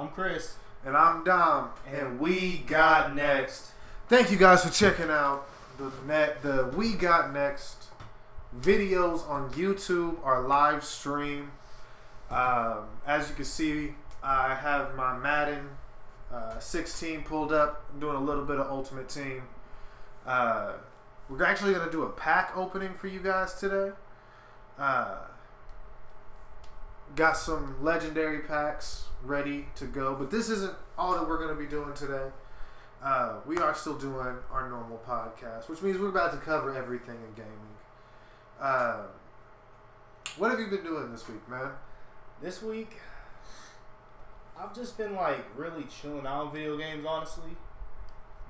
[0.00, 0.56] I'm Chris.
[0.86, 1.68] And I'm Dom.
[1.92, 3.72] And we got next.
[4.08, 5.46] Thank you guys for checking out
[5.76, 7.88] the net the We Got Next
[8.58, 11.52] videos on YouTube, our live stream.
[12.30, 13.92] Um, as you can see,
[14.22, 15.68] I have my Madden
[16.32, 17.84] uh, 16 pulled up.
[17.92, 19.42] I'm doing a little bit of Ultimate Team.
[20.26, 20.72] Uh,
[21.28, 23.90] we're actually going to do a pack opening for you guys today.
[24.78, 25.16] Uh,
[27.16, 31.60] got some legendary packs ready to go, but this isn't all that we're going to
[31.60, 32.28] be doing today.
[33.02, 37.16] Uh, we are still doing our normal podcast, which means we're about to cover everything
[37.16, 37.76] in gaming.
[38.60, 39.04] Uh,
[40.36, 41.70] what have you been doing this week, man?
[42.42, 42.98] This week,
[44.58, 47.50] I've just been like really chilling out on video games, honestly.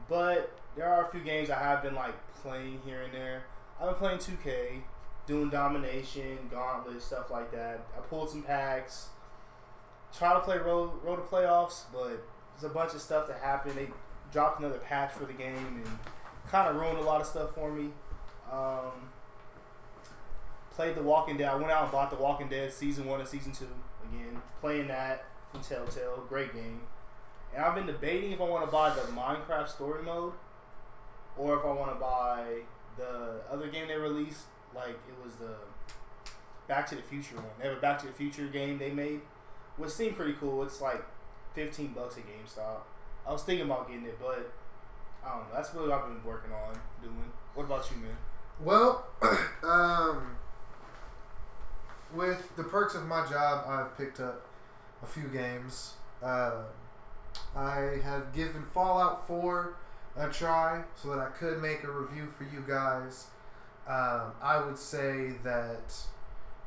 [0.09, 3.45] But there are a few games I have been like playing here and there.
[3.81, 4.83] I've been playing 2K,
[5.31, 7.87] doing domination, gauntlet, stuff like that.
[7.97, 9.11] I pulled some packs,
[10.17, 12.21] try to play road road to playoffs, but
[12.59, 13.77] there's a bunch of stuff that happened.
[13.77, 13.89] They
[14.33, 15.99] dropped another patch for the game and
[16.51, 17.91] kind of ruined a lot of stuff for me.
[18.51, 19.09] Um,
[20.73, 21.49] played The Walking Dead.
[21.49, 23.69] I went out and bought The Walking Dead season one and season two
[24.13, 24.43] again.
[24.61, 26.81] Playing that from Telltale, great game.
[27.55, 30.33] And I've been debating if I want to buy the Minecraft story mode
[31.37, 32.63] or if I want to buy
[32.97, 34.47] the other game they released.
[34.75, 35.55] Like it was the
[36.69, 37.47] Back to the Future one.
[37.59, 39.21] They have a Back to the Future game they made,
[39.77, 40.63] which seemed pretty cool.
[40.63, 41.05] It's like
[41.55, 42.81] fifteen bucks at GameStop.
[43.27, 44.53] I was thinking about getting it, but
[45.25, 45.55] I don't know.
[45.55, 47.33] That's what I've been working on doing.
[47.55, 48.17] What about you, man?
[48.61, 49.07] Well,
[49.63, 50.37] um,
[52.15, 54.47] with the perks of my job, I've picked up
[55.03, 55.95] a few games.
[56.23, 56.63] Uh,
[57.57, 59.75] I have given Fallout 4
[60.17, 63.27] a try so that I could make a review for you guys.
[63.89, 65.95] Um, I would say that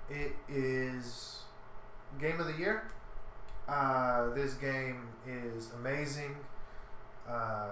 [0.09, 1.39] it is
[2.19, 2.83] game of the year.
[3.67, 6.35] Uh, this game is amazing.
[7.27, 7.69] Uh,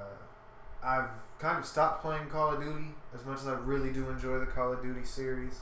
[0.83, 4.39] I've kind of stopped playing Call of Duty as much as I really do enjoy
[4.39, 5.59] the Call of Duty series.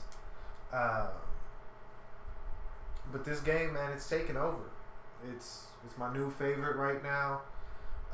[0.72, 1.08] Uh,
[3.12, 4.70] but this game, man, it's taken over.
[5.34, 7.40] It's it's my new favorite right now.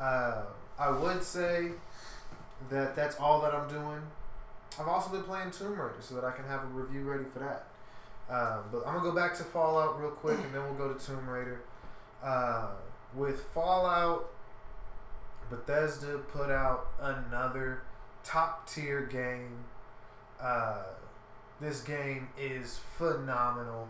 [0.01, 0.43] Uh,
[0.79, 1.73] I would say
[2.71, 4.03] that that's all that I'm doing.
[4.79, 7.39] I've also been playing Tomb Raider so that I can have a review ready for
[7.39, 7.67] that.
[8.29, 11.07] Uh, but I'm gonna go back to Fallout real quick, and then we'll go to
[11.07, 11.61] Tomb Raider.
[12.23, 12.71] Uh,
[13.15, 14.31] with Fallout,
[15.49, 17.83] Bethesda put out another
[18.25, 19.65] top tier game.
[20.41, 20.83] Uh,
[21.61, 23.89] this game is phenomenal.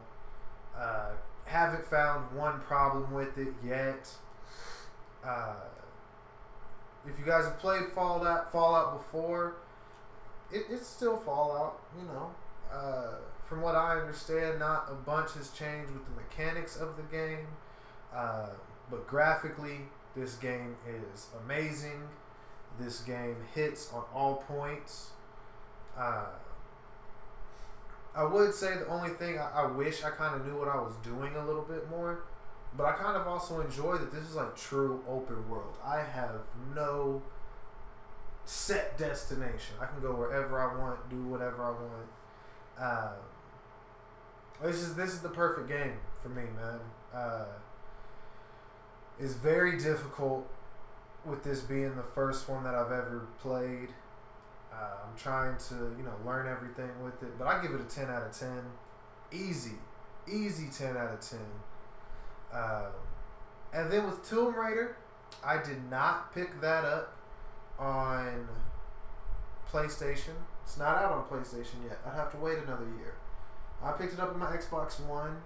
[0.76, 1.12] Uh,
[1.46, 4.08] haven't found one problem with it yet.
[5.24, 5.54] Uh,
[7.06, 9.56] if you guys have played Fallout, Fallout before,
[10.52, 11.80] it, it's still Fallout.
[11.98, 12.30] You know,
[12.72, 13.14] uh,
[13.46, 17.46] from what I understand, not a bunch has changed with the mechanics of the game,
[18.14, 18.48] uh,
[18.90, 19.80] but graphically,
[20.16, 22.08] this game is amazing.
[22.78, 25.10] This game hits on all points.
[25.96, 26.26] Uh,
[28.14, 30.76] I would say the only thing I, I wish I kind of knew what I
[30.76, 32.20] was doing a little bit more,
[32.76, 35.76] but I kind of also enjoy that this is like true open world.
[35.84, 36.40] I have
[36.74, 37.22] no
[38.46, 39.74] set destination.
[39.80, 42.08] I can go wherever I want, do whatever I want.
[42.80, 43.12] Uh,
[44.62, 46.80] this is this is the perfect game for me, man.
[47.12, 47.44] Uh,
[49.18, 50.48] it's very difficult
[51.24, 53.88] with this being the first one that I've ever played.
[54.72, 57.84] Uh, I'm trying to, you know, learn everything with it, but I give it a
[57.84, 58.48] 10 out of 10.
[59.32, 59.72] Easy.
[60.30, 61.38] Easy 10 out of 10.
[62.52, 62.86] Uh,
[63.72, 64.96] and then with Tomb Raider,
[65.44, 67.15] I did not pick that up
[67.78, 68.48] on
[69.70, 70.34] PlayStation.
[70.64, 71.98] It's not out on PlayStation yet.
[72.06, 73.14] I'd have to wait another year.
[73.82, 75.42] I picked it up on my Xbox One.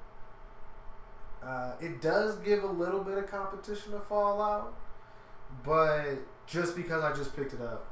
[1.42, 4.74] Uh, it does give a little bit of competition to Fallout,
[5.64, 7.86] but just because I just picked it up,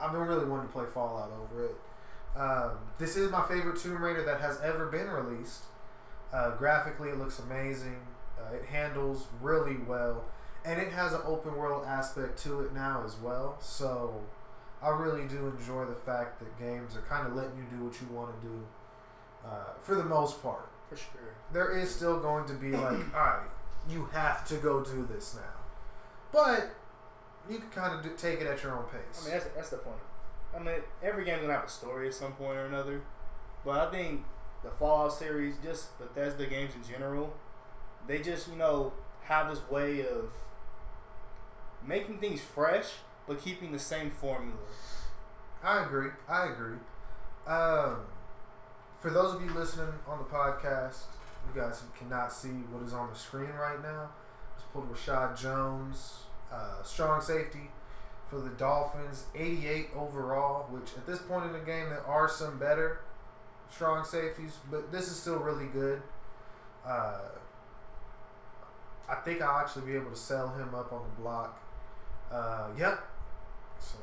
[0.00, 1.76] I've been really wanting to play Fallout over it.
[2.36, 5.64] Um, this is my favorite Tomb Raider that has ever been released.
[6.32, 7.98] Uh, graphically, it looks amazing.
[8.38, 10.24] Uh, it handles really well,
[10.66, 13.56] and it has an open world aspect to it now as well.
[13.60, 14.20] So,
[14.82, 18.00] I really do enjoy the fact that games are kind of letting you do what
[18.00, 18.66] you want to do,
[19.46, 20.68] uh, for the most part.
[20.90, 21.34] For sure.
[21.52, 23.46] There is still going to be like, all right,
[23.88, 25.60] you have to go do this now,
[26.32, 26.74] but
[27.48, 29.22] you can kind of do, take it at your own pace.
[29.22, 29.96] I mean, that's, that's the point.
[30.54, 33.02] I mean, every game's gonna have a story at some point or another,
[33.64, 34.24] but I think
[34.64, 37.34] the Fallout series, just Bethesda games in general,
[38.06, 38.92] they just you know
[39.24, 40.30] have this way of
[41.86, 42.92] making things fresh
[43.26, 44.58] but keeping the same formula.
[45.62, 46.10] I agree.
[46.28, 46.76] I agree.
[47.46, 47.96] Um,
[49.00, 51.02] for those of you listening on the podcast,
[51.46, 54.10] you guys cannot see what is on the screen right now.
[54.56, 57.70] Just pulled Reshad Jones, uh, strong safety
[58.28, 60.66] for the Dolphins, 88 overall.
[60.70, 63.00] Which at this point in the game, there are some better
[63.70, 66.02] strong safeties, but this is still really good.
[66.86, 67.18] Uh,
[69.08, 71.60] I think I'll actually be able to sell him up on the block.
[72.30, 73.00] Uh, yep.
[73.78, 73.96] So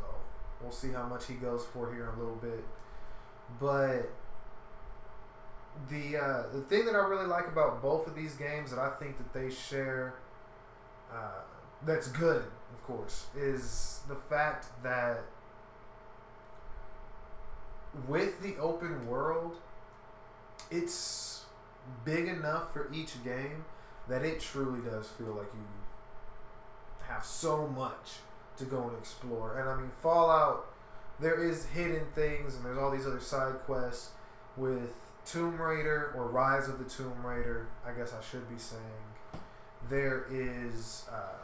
[0.61, 2.63] we'll see how much he goes for here in a little bit.
[3.59, 4.09] But
[5.89, 8.91] the uh, the thing that I really like about both of these games that I
[8.91, 10.15] think that they share
[11.11, 11.41] uh,
[11.85, 12.43] that's good,
[12.73, 15.21] of course, is the fact that
[18.07, 19.57] with the open world,
[20.71, 21.43] it's
[22.05, 23.65] big enough for each game
[24.07, 25.61] that it truly does feel like you
[27.07, 28.17] have so much
[28.57, 29.59] to go and explore.
[29.59, 30.67] And I mean, Fallout,
[31.19, 34.11] there is hidden things, and there's all these other side quests
[34.57, 34.91] with
[35.25, 37.67] Tomb Raider or Rise of the Tomb Raider.
[37.85, 38.81] I guess I should be saying
[39.89, 41.41] there is uh,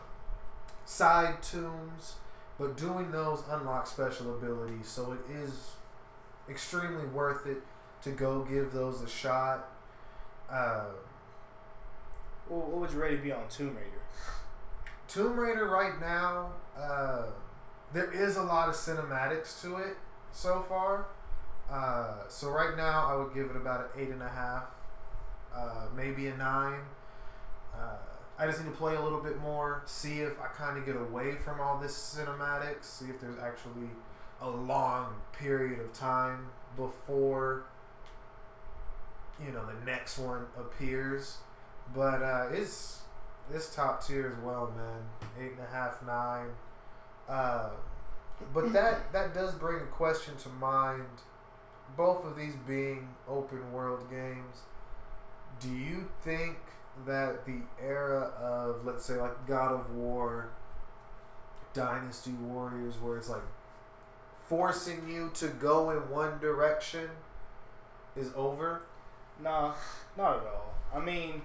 [0.86, 2.16] side tombs,
[2.58, 5.72] but doing those unlocks special abilities, so it is
[6.50, 7.62] extremely worth it
[8.04, 9.70] to go give those a shot.
[10.50, 10.86] Uh,
[12.48, 14.02] what would you rate to be on Tomb Raider?
[15.10, 17.24] Tomb Raider right now, uh,
[17.94, 19.98] there is a lot of cinematics to it
[20.32, 21.08] so far.
[21.70, 24.66] Uh, so right now, I would give it about an eight and a half,
[25.54, 26.82] uh, maybe a nine.
[27.76, 27.98] Uh,
[28.38, 30.96] I just need to play a little bit more, see if I kind of get
[30.96, 33.90] away from all this cinematics, see if there's actually
[34.42, 36.48] a long period of time
[36.78, 37.66] before
[39.44, 41.38] you know the next one appears.
[41.96, 42.99] But uh, it's
[43.54, 45.44] it's top tier as well, man.
[45.44, 46.50] Eight and a half, nine.
[47.28, 47.70] Uh,
[48.54, 51.04] but that that does bring a question to mind.
[51.98, 54.58] Both of these being open world games,
[55.60, 56.58] do you think
[57.06, 60.50] that the era of let's say like God of War,
[61.74, 63.42] Dynasty Warriors, where it's like
[64.48, 67.10] forcing you to go in one direction,
[68.16, 68.84] is over?
[69.42, 69.74] Nah,
[70.18, 70.74] not at all.
[70.94, 71.42] I mean,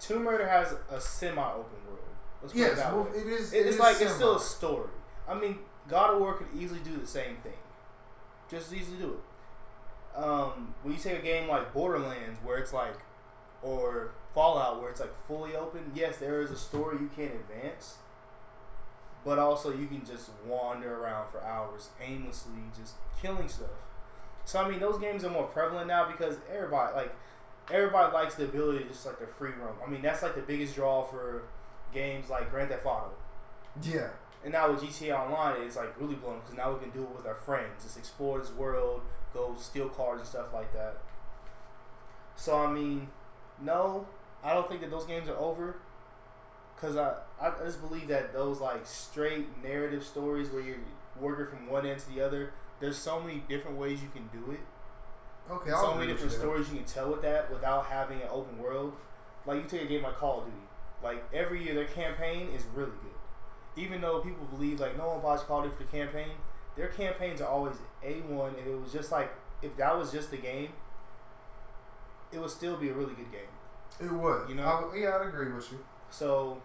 [0.00, 1.98] Tomb Raider has a semi-open world.
[2.42, 3.10] Let's put it Yes, that well, way.
[3.18, 3.52] it is.
[3.52, 4.90] It- it it's is like it's still a story.
[5.28, 5.58] I mean,
[5.88, 7.58] God of War could easily do the same thing.
[8.50, 10.18] Just as easily do it.
[10.18, 12.94] Um, when you take a game like Borderlands, where it's like,
[13.62, 17.96] or Fallout, where it's like fully open, yes, there is a story you can advance,
[19.24, 23.68] but also you can just wander around for hours aimlessly, just killing stuff.
[24.44, 27.14] So I mean, those games are more prevalent now because everybody like
[27.70, 29.76] everybody likes the ability to just like the free roam.
[29.84, 31.44] I mean, that's like the biggest draw for
[31.92, 33.10] games like Grand Theft Auto.
[33.82, 34.08] Yeah.
[34.44, 37.16] And now with GTA Online, it's like really blown because now we can do it
[37.16, 37.82] with our friends.
[37.82, 39.02] Just explore this world,
[39.34, 40.98] go steal cars and stuff like that.
[42.36, 43.08] So I mean,
[43.60, 44.06] no,
[44.44, 45.76] I don't think that those games are over.
[46.80, 50.76] Cause I, I just believe that those like straight narrative stories where you're
[51.20, 52.52] working from one end to the other.
[52.78, 54.60] There's so many different ways you can do it.
[55.50, 55.70] Okay.
[55.70, 58.94] so many different stories you can tell with that without having an open world.
[59.46, 60.56] Like you take a game like Call of Duty.
[61.02, 63.82] Like every year, their campaign is really good.
[63.82, 66.32] Even though people believe like no one buys Call of Duty for the campaign,
[66.76, 68.54] their campaigns are always a one.
[68.58, 70.70] And it was just like if that was just the game,
[72.32, 73.40] it would still be a really good game.
[74.00, 74.48] It would.
[74.48, 74.90] You know?
[74.92, 75.78] I yeah, I'd agree with you.
[76.10, 76.62] So,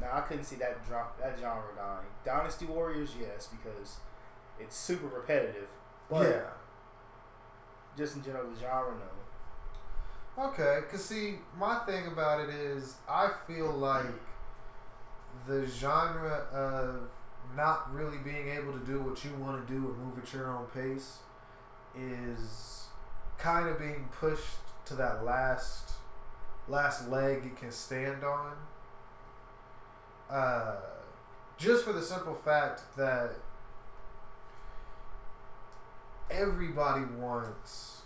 [0.00, 2.06] now I couldn't see that dra- that genre dying.
[2.24, 3.96] Dynasty Warriors, yes, because
[4.58, 5.68] it's super repetitive.
[6.08, 6.42] But yeah.
[7.96, 10.44] Just in general, the genre, no.
[10.44, 14.04] Okay, cause see, my thing about it is, I feel like
[15.46, 17.08] the genre of
[17.56, 20.50] not really being able to do what you want to do and move at your
[20.50, 21.18] own pace
[21.98, 22.84] is
[23.38, 25.92] kind of being pushed to that last
[26.68, 28.52] last leg it can stand on.
[30.28, 30.76] Uh,
[31.56, 33.32] just for the simple fact that
[36.30, 38.02] everybody wants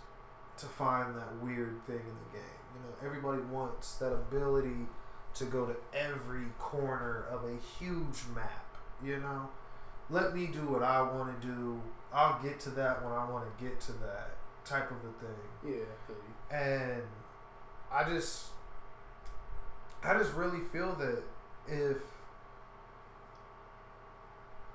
[0.57, 2.59] to find that weird thing in the game.
[2.75, 4.87] You know, everybody wants that ability
[5.35, 8.65] to go to every corner of a huge map.
[9.03, 9.49] You know,
[10.09, 11.81] let me do what I want to do.
[12.13, 14.31] I'll get to that when I want to get to that
[14.65, 15.75] type of a thing.
[15.75, 16.55] Yeah, I.
[16.55, 17.03] And
[17.91, 18.47] I just,
[20.03, 21.23] I just really feel that
[21.67, 21.97] if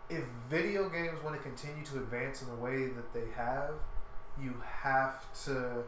[0.09, 3.73] if video games want to continue to advance in the way that they have,
[4.41, 5.85] you have to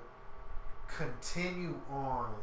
[0.89, 2.35] continue on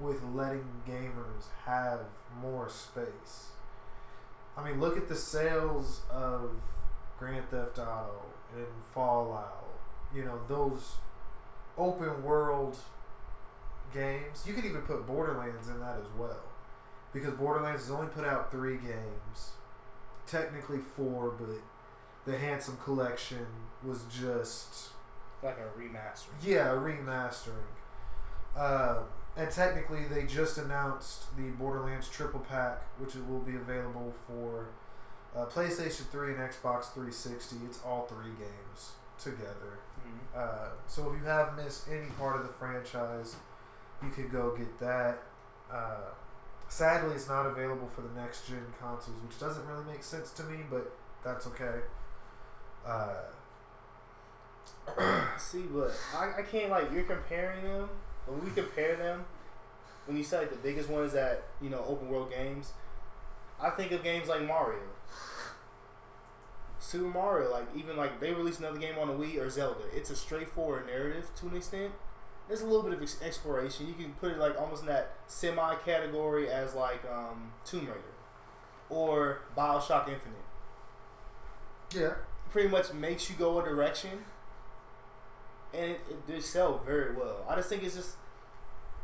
[0.00, 2.00] with letting gamers have
[2.40, 3.48] more space.
[4.56, 6.50] I mean, look at the sales of
[7.18, 8.22] Grand Theft Auto
[8.56, 9.66] and Fallout.
[10.14, 10.94] You know, those
[11.76, 12.76] open world
[13.92, 14.44] games.
[14.46, 16.42] You could even put Borderlands in that as well.
[17.12, 19.52] because Borderlands has only put out three games,
[20.26, 21.48] technically four, but
[22.30, 23.46] the Handsome Collection
[23.82, 24.90] was just
[25.42, 26.28] Like a remaster.
[26.42, 27.68] yeah a remastering.
[28.56, 29.00] Uh,
[29.36, 34.68] and technically, they just announced the Borderlands Triple Pack, which will be available for
[35.36, 37.56] uh, PlayStation 3 and Xbox 360.
[37.66, 39.78] It's all three games together.
[40.06, 40.38] Mhm.
[40.38, 43.34] Uh, so if you have missed any part of the franchise,
[44.02, 45.18] you could go get that.
[45.70, 46.10] Uh,
[46.68, 50.42] sadly, it's not available for the next gen consoles, which doesn't really make sense to
[50.44, 50.92] me, but
[51.24, 51.80] that's okay.
[52.86, 53.14] Uh,
[55.38, 57.88] See, but I, I can't like you're comparing them.
[58.26, 59.24] When we compare them,
[60.06, 62.72] when you say like the biggest ones that you know open world games,
[63.60, 64.80] I think of games like Mario,
[66.78, 67.50] Super Mario.
[67.50, 69.80] Like even like they released another game on the Wii or Zelda.
[69.94, 71.92] It's a straightforward narrative to an extent.
[72.48, 73.86] There's a little bit of ex- exploration.
[73.86, 78.00] You can put it like almost in that semi category as like um, Tomb Raider
[78.90, 80.44] or Bioshock Infinite
[81.94, 82.14] yeah,
[82.50, 84.24] pretty much makes you go a direction,
[85.72, 87.44] and it, it they sell very well.
[87.48, 88.16] I just think it's just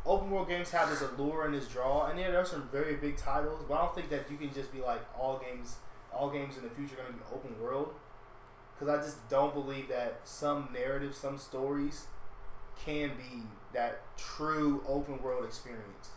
[0.07, 2.97] open world games have this allure and this draw, and yeah, there are some very
[2.97, 5.77] big titles, but I don't think that you can just be like all games,
[6.13, 7.95] all games in the future are going to be open world,
[8.75, 12.07] because I just don't believe that some narratives, some stories,
[12.85, 16.11] can be that true open world experience.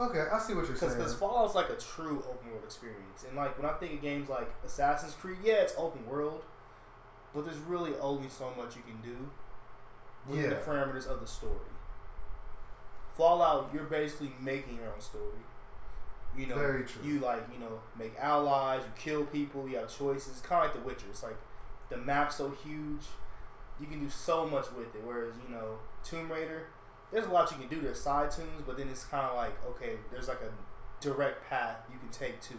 [0.00, 0.94] okay, I see what you're saying.
[0.96, 4.28] Because Fallout's like a true open world experience, and like when I think of games
[4.28, 6.42] like Assassin's Creed, yeah, it's open world,
[7.34, 9.30] but there's really only so much you can do
[10.28, 11.56] within the parameters of the story.
[13.16, 15.24] Fallout, you're basically making your own story.
[16.36, 17.02] You know, Very true.
[17.04, 20.40] you like you know make allies, you kill people, you have choices.
[20.40, 21.06] Kind of like The Witcher.
[21.10, 21.36] It's like
[21.90, 23.04] the map's so huge,
[23.80, 25.02] you can do so much with it.
[25.04, 26.66] Whereas you know Tomb Raider,
[27.10, 27.80] there's a lot you can do.
[27.80, 30.52] There's side tombs, but then it's kind of like okay, there's like a
[31.02, 32.54] direct path you can take to.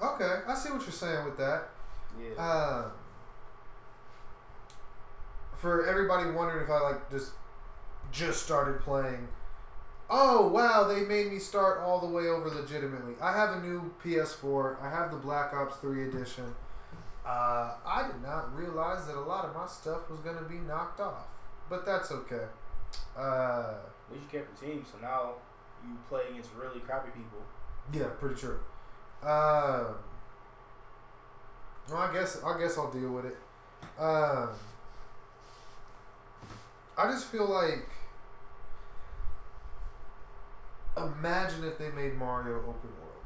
[0.00, 1.68] okay, I see what you're saying with that.
[2.20, 2.34] Yeah.
[2.36, 2.92] Um,
[5.56, 7.32] for everybody wondering if I like just
[8.12, 9.28] just started playing.
[10.10, 13.14] Oh wow, they made me start all the way over legitimately.
[13.20, 14.82] I have a new PS4.
[14.82, 16.54] I have the Black Ops 3 edition.
[17.26, 21.00] Uh, I did not realize that a lot of my stuff was gonna be knocked
[21.00, 21.26] off,
[21.70, 22.44] but that's okay.
[23.16, 23.74] Uh,
[24.08, 25.32] At least you kept your team, so now
[25.82, 27.38] you play against really crappy people.
[27.92, 28.58] yeah, pretty true.
[29.22, 29.96] Um,
[31.88, 33.36] well, I guess I guess I'll deal with it.
[33.98, 34.50] Um,
[36.98, 37.88] I just feel like
[40.96, 43.24] imagine if they made Mario open world.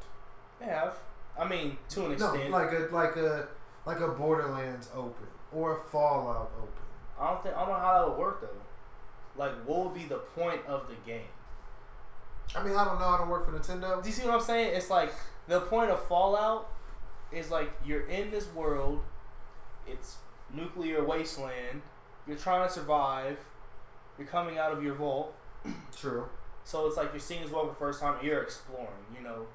[0.61, 0.95] They have.
[1.38, 2.50] I mean, to an No, extent.
[2.50, 3.49] like a like a
[3.88, 6.85] like a Borderlands open or a Fallout open.
[7.18, 9.42] I don't think I don't know how that would work though.
[9.42, 11.30] Like, what would be the point of the game?
[12.54, 13.07] I mean, I don't know.
[13.07, 14.02] I don't work for Nintendo.
[14.02, 14.76] Do you see what I'm saying?
[14.76, 15.12] It's like
[15.47, 16.71] the point of Fallout
[17.33, 19.00] is like you're in this world.
[19.87, 20.16] It's
[20.52, 21.80] nuclear wasteland.
[22.26, 23.38] You're trying to survive.
[24.18, 25.35] You're coming out of your vault.
[25.97, 26.28] True.
[26.64, 28.16] So it's like you're seeing this world for the first time.
[28.16, 29.47] And you're exploring, you know,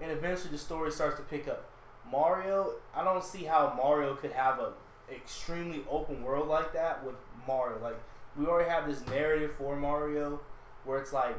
[0.00, 1.68] and eventually the story starts to pick up.
[2.10, 4.72] Mario, I don't see how Mario could have a
[5.12, 7.14] extremely open world like that with
[7.46, 7.78] Mario.
[7.82, 7.98] Like
[8.36, 10.40] we already have this narrative for Mario
[10.84, 11.36] where it's like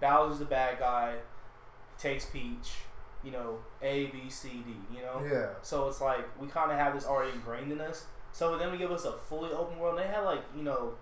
[0.00, 1.16] Bowser's the bad guy,
[1.98, 2.72] takes Peach,
[3.22, 5.22] you know, A B C D, you know.
[5.24, 5.50] Yeah.
[5.62, 8.06] So it's like we kind of have this already ingrained in us.
[8.32, 9.98] So then we give us a fully open world.
[9.98, 10.94] They had like you know,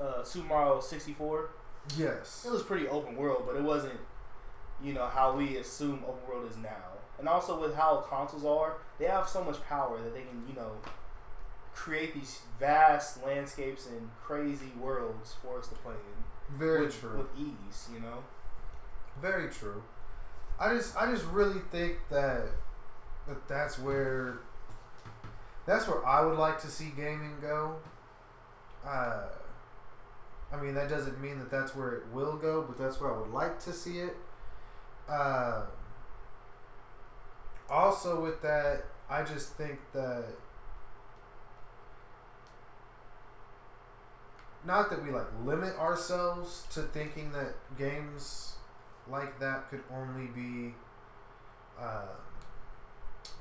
[0.00, 1.50] uh, Super Mario sixty four.
[1.96, 2.44] Yes.
[2.46, 3.98] It was pretty open world, but it wasn't,
[4.82, 6.89] you know, how we assume open world is now.
[7.20, 10.54] And also with how consoles are, they have so much power that they can, you
[10.54, 10.72] know,
[11.74, 17.18] create these vast landscapes and crazy worlds for us to play in Very with, true.
[17.18, 17.88] with ease.
[17.92, 18.24] You know,
[19.20, 19.82] Very true.
[20.58, 22.46] I just I just really think that
[23.28, 24.38] that that's where
[25.66, 27.76] that's where I would like to see gaming go.
[28.86, 29.24] Uh,
[30.52, 33.18] I mean that doesn't mean that that's where it will go, but that's where I
[33.18, 34.16] would like to see it.
[35.08, 35.62] Uh,
[37.70, 40.24] also, with that, I just think that
[44.64, 48.54] not that we like limit ourselves to thinking that games
[49.10, 50.74] like that could only be
[51.80, 52.06] uh,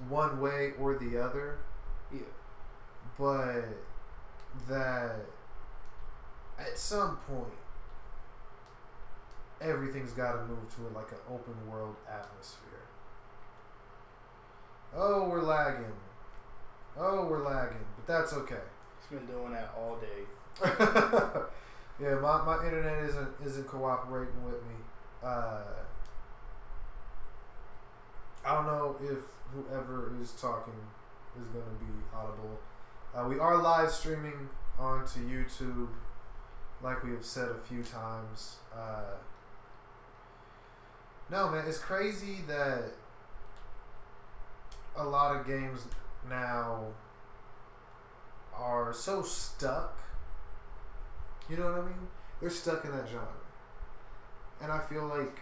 [0.07, 1.57] one way or the other,
[2.12, 2.21] yeah,
[3.17, 3.65] but
[4.67, 5.25] that
[6.57, 7.53] at some point
[9.62, 12.88] everything's got to move to like an open world atmosphere.
[14.96, 15.93] Oh, we're lagging.
[16.98, 18.55] Oh, we're lagging, but that's okay.
[18.98, 20.25] it's been doing that all day.
[22.01, 24.75] yeah, my, my internet isn't isn't cooperating with me.
[25.24, 25.62] Uh,
[28.46, 29.19] I don't know if
[29.53, 30.74] whoever is talking
[31.39, 32.60] is going to be audible.
[33.15, 35.89] Uh, we are live streaming onto YouTube,
[36.81, 38.58] like we have said a few times.
[38.75, 39.15] Uh,
[41.31, 42.91] no, man, it's crazy that
[45.00, 45.82] a lot of games
[46.29, 46.84] now
[48.56, 49.98] are so stuck.
[51.50, 52.08] You know what I mean?
[52.41, 53.27] They're stuck in that genre.
[54.62, 55.39] And I feel like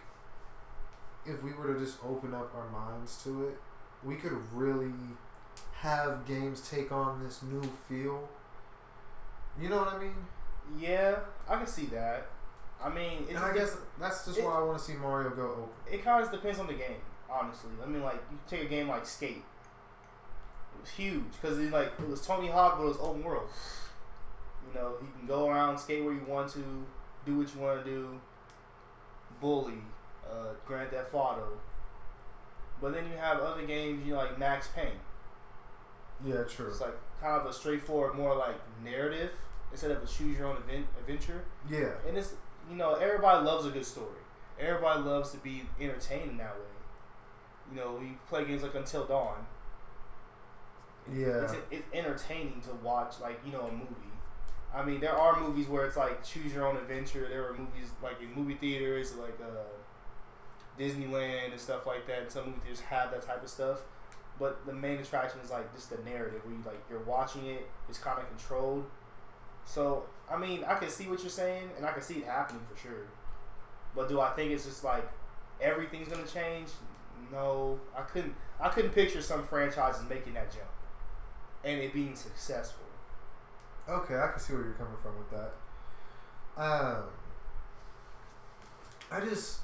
[1.26, 3.58] if we were to just open up our minds to it,
[4.04, 4.94] we could really
[5.82, 8.28] have games take on this new feel.
[9.60, 10.16] You know what I mean?
[10.80, 11.16] Yeah,
[11.50, 12.28] I can see that.
[12.84, 15.32] I mean, it's and I guess that's just it- why I want to see Mario
[15.32, 15.70] go open.
[15.92, 17.72] it kind of depends on the game, honestly.
[17.84, 19.44] I mean, like you take a game like Skate,
[20.76, 23.50] it was huge because it like it was Tony Hawk, but it was open world.
[24.68, 26.86] You know, you can go around, skate where you want to,
[27.26, 28.20] do what you want to do.
[29.40, 29.82] Bully,
[30.30, 31.60] uh, Grand Theft Auto.
[32.82, 35.00] But then you have other games, you know, like Max Payne.
[36.24, 36.68] Yeah, true.
[36.68, 39.32] It's like kind of a straightforward, more like narrative
[39.72, 41.46] instead of a choose your own event adventure.
[41.70, 41.92] Yeah.
[42.08, 42.34] And it's
[42.70, 44.22] you know everybody loves a good story.
[44.60, 46.77] Everybody loves to be entertained in that way.
[47.70, 49.46] You know, you play games like Until Dawn.
[51.14, 51.44] Yeah.
[51.44, 53.94] It's, it's entertaining to watch, like you know, a movie.
[54.74, 57.28] I mean, there are movies where it's like choose your own adventure.
[57.30, 62.20] There are movies like in movie theaters, like uh, Disneyland and stuff like that.
[62.24, 63.82] And some movie theaters have that type of stuff.
[64.40, 67.68] But the main attraction is like just the narrative, where you like you're watching it.
[67.90, 68.86] It's kind of controlled.
[69.66, 72.62] So I mean, I can see what you're saying, and I can see it happening
[72.72, 73.08] for sure.
[73.96, 75.10] But do I think it's just like
[75.62, 76.70] everything's gonna change?
[77.32, 78.36] No, I couldn't.
[78.60, 80.70] I couldn't picture some franchises making that jump
[81.64, 82.86] and it being successful.
[83.88, 85.54] Okay, I can see where you're coming from with that.
[86.62, 87.04] Um,
[89.12, 89.60] I just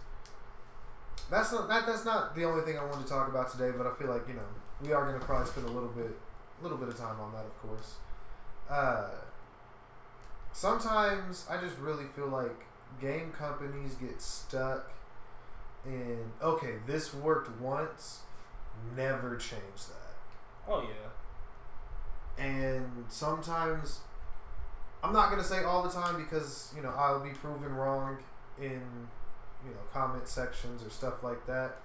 [1.30, 3.88] that's not that, that's not the only thing I wanted to talk about today, but
[3.88, 4.42] I feel like you know
[4.82, 6.12] we are going to probably spend a little bit
[6.60, 7.96] a little bit of time on that, of course.
[8.70, 9.10] Uh,
[10.52, 12.66] sometimes I just really feel like
[13.02, 14.92] game companies get stuck
[15.86, 18.22] in okay, this worked once,
[18.96, 20.16] never change that
[20.68, 21.10] Oh yeah.
[22.44, 24.00] and sometimes
[25.04, 28.18] I'm not gonna say all the time because you know I'll be proven wrong
[28.60, 28.82] in
[29.66, 31.78] you know comment sections or stuff like that,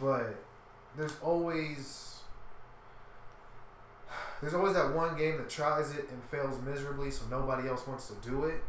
[0.00, 0.36] but
[0.96, 2.20] there's always
[4.40, 8.08] there's always that one game that tries it and fails miserably, so nobody else wants
[8.08, 8.62] to do it.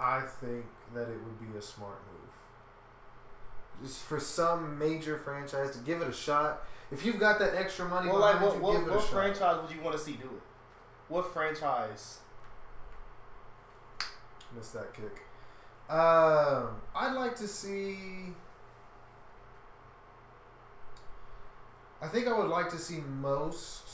[0.00, 2.17] I think that it would be a smart move.
[3.82, 6.64] Just for some major franchise to give it a shot.
[6.90, 9.02] If you've got that extra money Well, like what you, what, give it a what
[9.02, 9.10] shot.
[9.12, 10.42] franchise would you want to see do it?
[11.08, 12.18] What franchise?
[14.56, 15.22] Missed that kick.
[15.90, 17.96] Um, I'd like to see.
[22.00, 23.88] I think I would like to see most.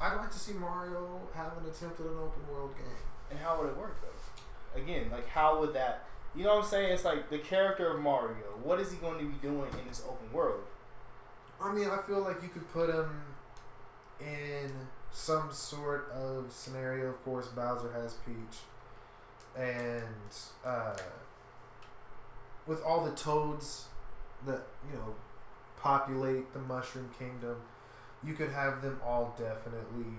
[0.00, 2.86] I'd like to see Mario have an attempt at an open world game.
[3.30, 4.80] And how would it work though?
[4.80, 6.04] Again, like how would that?
[6.36, 6.92] You know what I'm saying?
[6.92, 8.44] It's like the character of Mario.
[8.62, 10.62] What is he going to be doing in this open world?
[11.60, 13.08] I mean, I feel like you could put him
[14.20, 14.70] in
[15.10, 17.08] some sort of scenario.
[17.08, 18.58] Of course, Bowser has Peach,
[19.56, 20.02] and
[20.64, 20.96] uh,
[22.66, 23.86] with all the toads
[24.46, 25.14] that you know
[25.80, 27.56] populate the Mushroom Kingdom,
[28.22, 30.12] you could have them all definitely,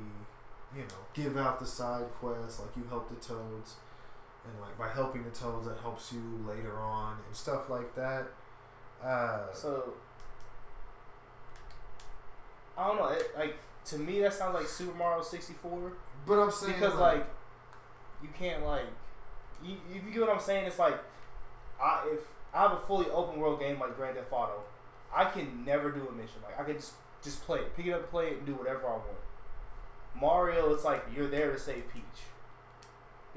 [0.76, 2.60] you know, give out the side quests.
[2.60, 3.76] Like you help the toads,
[4.46, 8.28] and like by helping the toads, that helps you later on and stuff like that.
[9.04, 9.94] Uh, So
[12.78, 13.08] I don't know.
[13.08, 15.94] It, like to me, that sounds like Super Mario 64
[16.26, 17.26] but I'm saying because like
[18.22, 18.86] you can't like
[19.64, 20.66] you, if you get what I'm saying.
[20.66, 21.00] It's like
[21.82, 22.20] I if
[22.54, 24.62] I have a fully open world game like Grand Theft Auto,
[25.14, 26.42] I can never do a mission.
[26.44, 28.88] Like I can just just play it, pick it up, play it, and do whatever
[28.88, 29.04] I want.
[30.20, 32.04] Mario, it's like you're there to save Peach.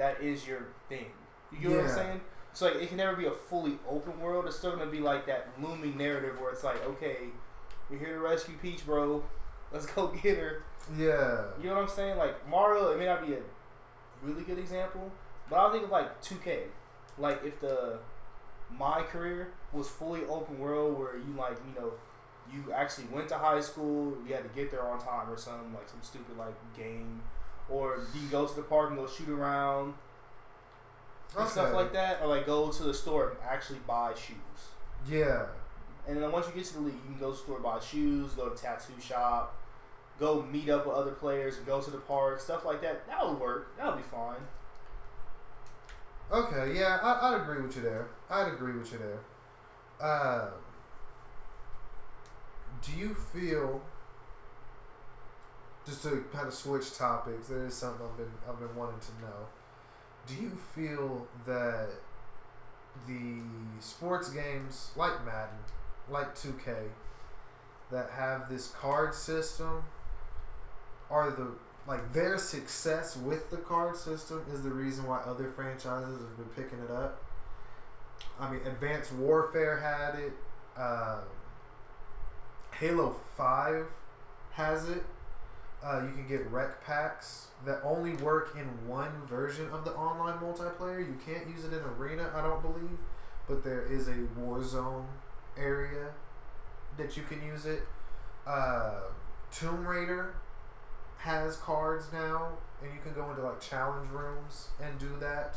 [0.01, 1.09] That is your thing.
[1.53, 2.21] You get what I'm saying?
[2.55, 4.47] So like it can never be a fully open world.
[4.47, 7.17] It's still gonna be like that looming narrative where it's like, okay,
[7.91, 9.23] we're here to rescue Peach, bro.
[9.71, 10.63] Let's go get her.
[10.97, 11.43] yeah.
[11.61, 12.17] You know what I'm saying?
[12.17, 13.41] Like Mario, it may not be a
[14.23, 15.13] really good example,
[15.51, 16.61] but I think of like 2K.
[17.19, 17.99] Like if the
[18.71, 21.93] my career was fully open world where you like you know
[22.51, 25.75] you actually went to high school, you had to get there on time or something
[25.75, 27.21] like some stupid like game,
[27.71, 29.95] or do you go to the park and go shoot around
[31.39, 34.37] and stuff like that, or like go to the store and actually buy shoes.
[35.09, 35.47] Yeah.
[36.09, 37.79] And then once you get to the league, you can go to the store, buy
[37.79, 39.57] shoes, go to tattoo shop,
[40.19, 43.07] go meet up with other players, and go to the park, stuff like that.
[43.07, 43.77] That would work.
[43.77, 44.41] That would be fine.
[46.33, 48.09] Okay, yeah, I, I'd agree with you there.
[48.31, 49.21] I'd agree with you there.
[50.01, 50.51] Uh,
[52.83, 53.83] do you feel
[55.87, 57.49] just to kind of switch topics?
[57.49, 59.47] There is something I've been I've been wanting to know.
[60.27, 61.89] Do you feel that
[63.07, 63.41] the
[63.81, 65.59] sports games like Madden,
[66.09, 66.89] like 2K,
[67.91, 69.85] that have this card system
[71.11, 71.53] are the
[71.87, 76.65] like their success with the card system is the reason why other franchises have been
[76.65, 77.23] picking it up.
[78.39, 80.33] I mean, Advanced Warfare had it.
[80.77, 81.25] Um,
[82.79, 83.87] Halo Five
[84.53, 85.05] has it.
[85.85, 90.39] Uh, you can get REQ packs that only work in one version of the online
[90.39, 90.99] multiplayer.
[91.01, 92.99] You can't use it in arena, I don't believe,
[93.49, 95.07] but there is a Warzone
[95.57, 96.11] area
[96.97, 97.83] that you can use it.
[98.47, 99.01] Uh,
[99.51, 100.35] Tomb Raider
[101.19, 102.49] has cards now,
[102.83, 105.57] and you can go into like challenge rooms and do that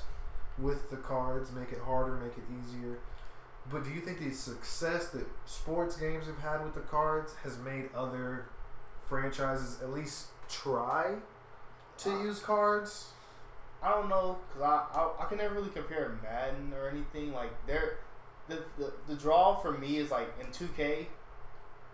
[0.58, 3.00] with the cards, make it harder, make it easier.
[3.72, 7.58] But do you think the success that sports games have had with the cards has
[7.60, 8.48] made other
[9.13, 11.15] franchises at least try
[11.99, 13.12] to Uh, use cards?
[13.82, 17.52] I don't know because I, I I can never really compare Madden or anything like
[17.67, 17.97] there.
[18.47, 21.08] The, the the draw for me is like in 2K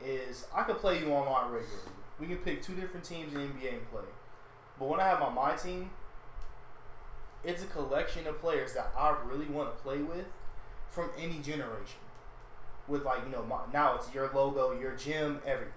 [0.02, 1.92] is I could play you online regularly.
[2.20, 4.10] We can pick two different teams in NBA and play.
[4.78, 5.90] But when I have my my team,
[7.44, 10.26] it's a collection of players that I really want to play with
[10.90, 12.00] from any generation.
[12.88, 15.74] With like you know my, now it's your logo, your gym, everything.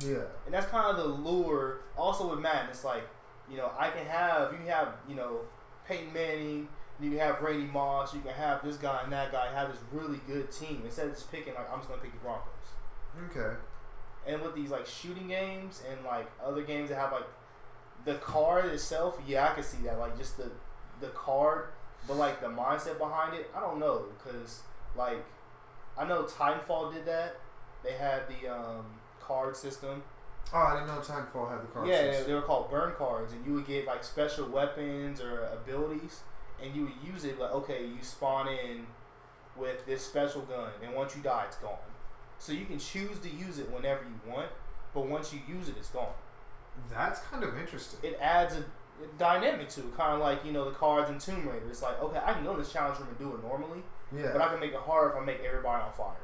[0.00, 0.24] Yeah.
[0.46, 1.80] And that's kind of the lure.
[1.96, 3.08] Also with Madden, it's like,
[3.50, 5.40] you know, I can have you have you know
[5.86, 6.68] Peyton Manning,
[7.00, 9.80] you can have Randy Moss, you can have this guy and that guy have this
[9.92, 12.50] really good team instead of just picking like I'm just gonna pick the Broncos.
[13.30, 13.56] Okay.
[14.26, 17.26] And with these like shooting games and like other games that have like
[18.04, 20.50] the card itself, yeah, I can see that like just the
[21.00, 21.68] the card,
[22.06, 24.62] but like the mindset behind it, I don't know because
[24.96, 25.24] like
[25.96, 27.36] I know Titanfall did that.
[27.82, 28.86] They had the um,
[29.26, 30.02] card system.
[30.52, 33.32] Oh, I didn't know Titanfall had the card yeah, they, they were called burn cards,
[33.32, 36.20] and you would get like special weapons or abilities,
[36.62, 38.86] and you would use it like okay, you spawn in
[39.56, 41.78] with this special gun, and once you die, it's gone.
[42.38, 44.48] So you can choose to use it whenever you want,
[44.92, 46.12] but once you use it, it's gone.
[46.90, 48.00] That's kind of interesting.
[48.02, 51.18] It adds a, a dynamic to it, kind of like you know the cards in
[51.18, 51.68] Tomb Raider.
[51.70, 53.82] It's like okay, I can go in this challenge room and do it normally,
[54.14, 54.30] Yeah.
[54.32, 56.14] but I can make it harder if I make everybody on fire,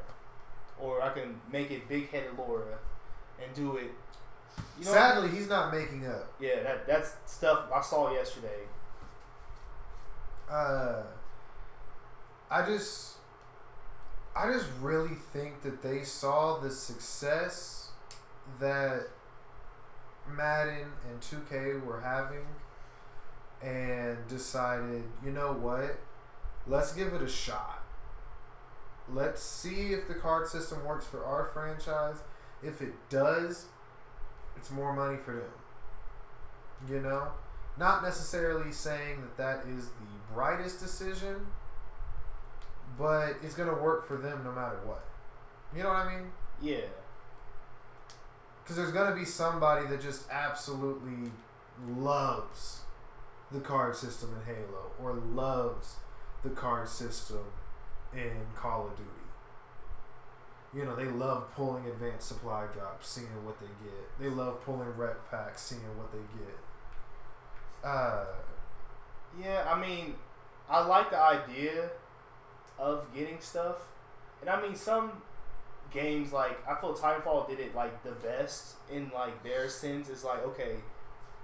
[0.78, 2.78] or I can make it big headed Laura
[3.42, 3.90] and do it.
[4.78, 5.22] You know what I mean?
[5.24, 6.32] Sadly, he's not making up.
[6.40, 8.66] Yeah, that that's stuff I saw yesterday.
[10.50, 11.02] Uh,
[12.50, 13.16] I just,
[14.34, 17.90] I just really think that they saw the success
[18.58, 19.06] that
[20.28, 22.46] Madden and 2K were having,
[23.62, 25.98] and decided, you know what,
[26.66, 27.82] let's give it a shot.
[29.12, 32.16] Let's see if the card system works for our franchise.
[32.62, 33.66] If it does,
[34.56, 36.90] it's more money for them.
[36.90, 37.28] You know?
[37.78, 41.46] Not necessarily saying that that is the brightest decision,
[42.98, 45.04] but it's going to work for them no matter what.
[45.74, 46.26] You know what I mean?
[46.60, 46.80] Yeah,
[48.62, 51.30] Because there's going to be somebody that just absolutely
[51.88, 52.80] loves
[53.50, 55.96] the card system in Halo or loves
[56.42, 57.44] the card system
[58.12, 59.08] in Call of Duty.
[60.74, 64.20] You know, they love pulling advanced supply drops, seeing what they get.
[64.20, 67.88] They love pulling REQ packs, seeing what they get.
[67.90, 68.26] Uh,
[69.42, 69.64] yeah.
[69.68, 70.14] I mean,
[70.68, 71.90] I like the idea
[72.78, 73.76] of getting stuff,
[74.40, 75.22] and I mean some
[75.92, 80.08] games like I feel Titanfall did it like the best in like their sense.
[80.08, 80.76] It's like okay,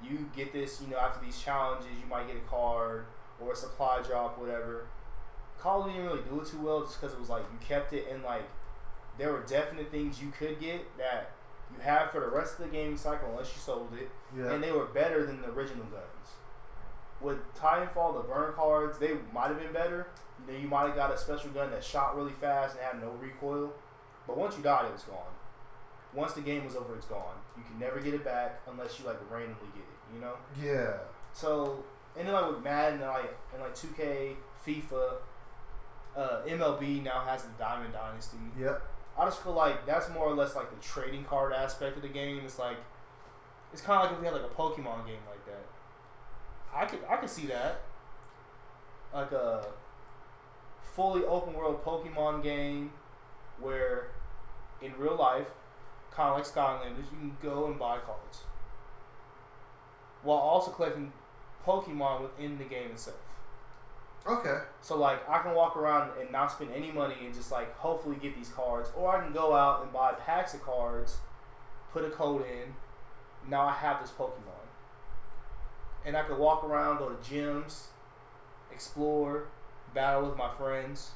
[0.02, 3.06] you get this, you know, after these challenges, you might get a card
[3.40, 4.86] or a supply drop, whatever.
[5.58, 8.06] Call didn't really do it too well just because it was like you kept it
[8.08, 8.48] in like
[9.18, 11.30] there were definite things you could get that
[11.72, 14.10] you have for the rest of the gaming cycle unless you sold it.
[14.36, 14.52] yeah.
[14.52, 16.34] and they were better than the original guns.
[17.20, 20.08] With Titanfall, the burn cards, they might have been better.
[20.46, 23.00] You know, you might have got a special gun that shot really fast and had
[23.00, 23.72] no recoil.
[24.26, 25.32] But once you died, it it was gone.
[26.14, 27.34] Once the game was over, it's gone.
[27.56, 30.14] You can never get it back unless you like randomly get it.
[30.14, 30.34] You know.
[30.62, 30.98] yeah.
[31.32, 31.84] So
[32.16, 34.34] and then like with Madden, and like and like 2K,
[34.66, 35.14] FIFA,
[36.16, 38.38] uh, MLB now has the Diamond Dynasty.
[38.58, 38.82] Yep.
[39.18, 42.08] I just feel like that's more or less like the trading card aspect of the
[42.08, 42.40] game.
[42.44, 42.76] It's like
[43.72, 45.64] it's kind of like if we had like a Pokemon game like that.
[46.74, 47.80] I could I could see that
[49.14, 49.66] like a
[50.82, 52.92] fully open world Pokemon game
[53.60, 54.08] where
[54.82, 55.48] in real life,
[56.10, 58.42] kind of like Skylanders, you can go and buy cards
[60.22, 61.12] while also collecting
[61.64, 63.16] Pokemon within the game itself.
[64.28, 64.58] Okay.
[64.80, 68.16] So like I can walk around and not spend any money and just like hopefully
[68.20, 71.18] get these cards, or I can go out and buy packs of cards,
[71.92, 72.74] put a code in.
[73.48, 74.66] Now I have this Pokemon,
[76.04, 77.84] and I can walk around, go to gyms,
[78.72, 79.46] explore,
[79.94, 81.12] battle with my friends.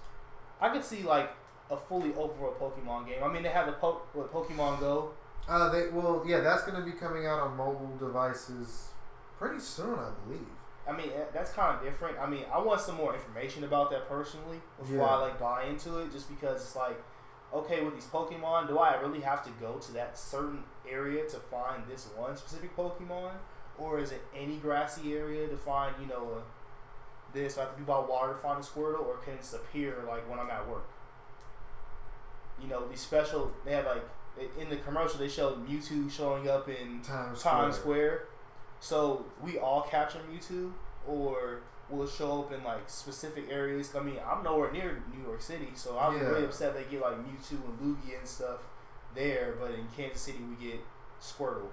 [0.60, 1.32] I could see like
[1.70, 3.22] a fully overall Pokemon game.
[3.22, 5.12] I mean, they have the po- what, Pokemon Go.
[5.48, 8.90] Uh, they well, yeah, that's going to be coming out on mobile devices
[9.38, 10.46] pretty soon, I believe.
[10.88, 12.18] I mean, eh, that's kind of different.
[12.18, 15.04] I mean, I want some more information about that personally before Yeah.
[15.06, 16.10] I like buy into it.
[16.12, 17.00] Just because it's like,
[17.52, 21.36] okay, with these Pokemon, do I really have to go to that certain area to
[21.36, 23.32] find this one specific Pokemon,
[23.78, 27.58] or is it any grassy area to find you know a, this?
[27.58, 30.28] I have to be by water to find a Squirtle, or can it appear like
[30.28, 30.88] when I'm at work?
[32.60, 34.04] You know, these special they have like
[34.58, 38.24] in the commercial they showed Mewtwo showing up in Times Times Square.
[38.80, 40.72] So we all capture Mewtwo,
[41.06, 43.94] or will it show up in like specific areas?
[43.94, 46.28] I mean, I'm nowhere near New York City, so I'm Yeah.
[46.28, 48.60] really upset they get like Mewtwo and Lugia and stuff
[49.14, 50.80] there, but in Kansas City we get
[51.20, 51.68] Squirtle.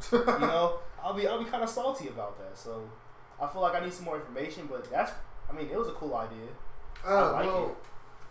[0.12, 2.58] You know, I'll be I'll be kind of salty about that.
[2.58, 2.82] So
[3.40, 5.12] I feel like I need some more information, but that's
[5.48, 6.48] I mean it was a cool idea.
[7.06, 7.76] Uh, I like well,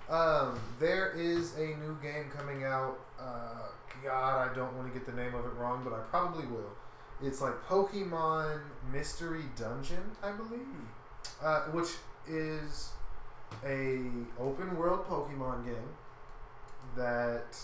[0.10, 2.97] um, there is a new game coming out.
[3.19, 3.67] Uh,
[4.03, 6.71] God, I don't want to get the name of it wrong, but I probably will.
[7.23, 8.60] It's like Pokemon
[8.91, 10.62] Mystery Dungeon, I believe,
[11.41, 11.89] uh, which
[12.27, 12.89] is
[13.65, 13.99] a
[14.39, 15.75] open world Pokemon game
[16.95, 17.57] that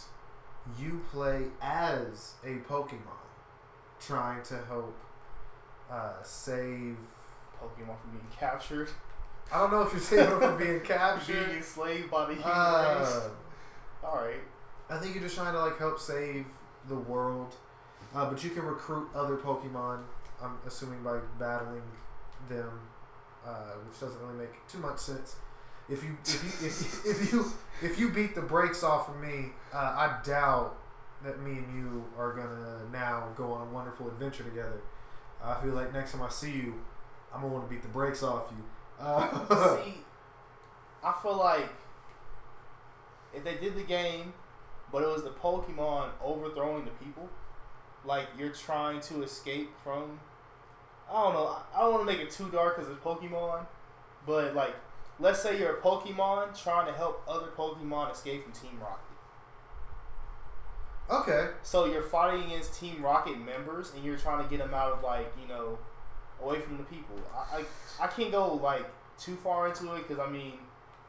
[0.80, 3.26] you play as a Pokemon,
[4.00, 4.96] trying to help
[5.92, 6.98] uh, save.
[7.60, 8.88] Pokemon from being captured,
[9.52, 12.50] I don't know if you're saving them from being captured, being enslaved by the human
[12.50, 13.16] race.
[13.16, 13.30] Uh,
[14.04, 14.42] All right.
[14.90, 16.46] I think you're just trying to like help save
[16.88, 17.56] the world,
[18.16, 20.00] uh, but you can recruit other Pokemon.
[20.42, 21.82] I'm assuming by battling
[22.50, 22.70] them,
[23.46, 25.38] uh, which doesn't really make too much sense.
[25.90, 27.46] If you if you if, if you
[27.82, 30.78] if you beat the brakes off of me, uh, I doubt
[31.24, 34.82] that me and you are gonna now go on a wonderful adventure together.
[35.44, 36.76] I feel like next time I see you,
[37.34, 38.64] I'm gonna want to beat the brakes off you.
[39.00, 39.94] Uh, See,
[41.04, 41.70] I feel like
[43.34, 44.34] if they did the game,
[44.92, 47.30] but it was the Pokemon overthrowing the people,
[48.08, 50.20] like you're trying to escape from.
[51.12, 51.58] I don't know.
[51.76, 53.66] I don't want to make it too dark because it's Pokemon,
[54.26, 54.76] but like,
[55.20, 59.02] let's say you're a Pokemon trying to help other Pokemon escape from Team Rocket.
[61.10, 61.52] okay.
[61.64, 65.04] So you're fighting against Team Rocket members, and you're trying to get them out of
[65.04, 65.78] like you know,
[66.42, 67.16] away from the people.
[67.36, 68.86] I I, I can't go like
[69.18, 70.54] too far into it because I mean,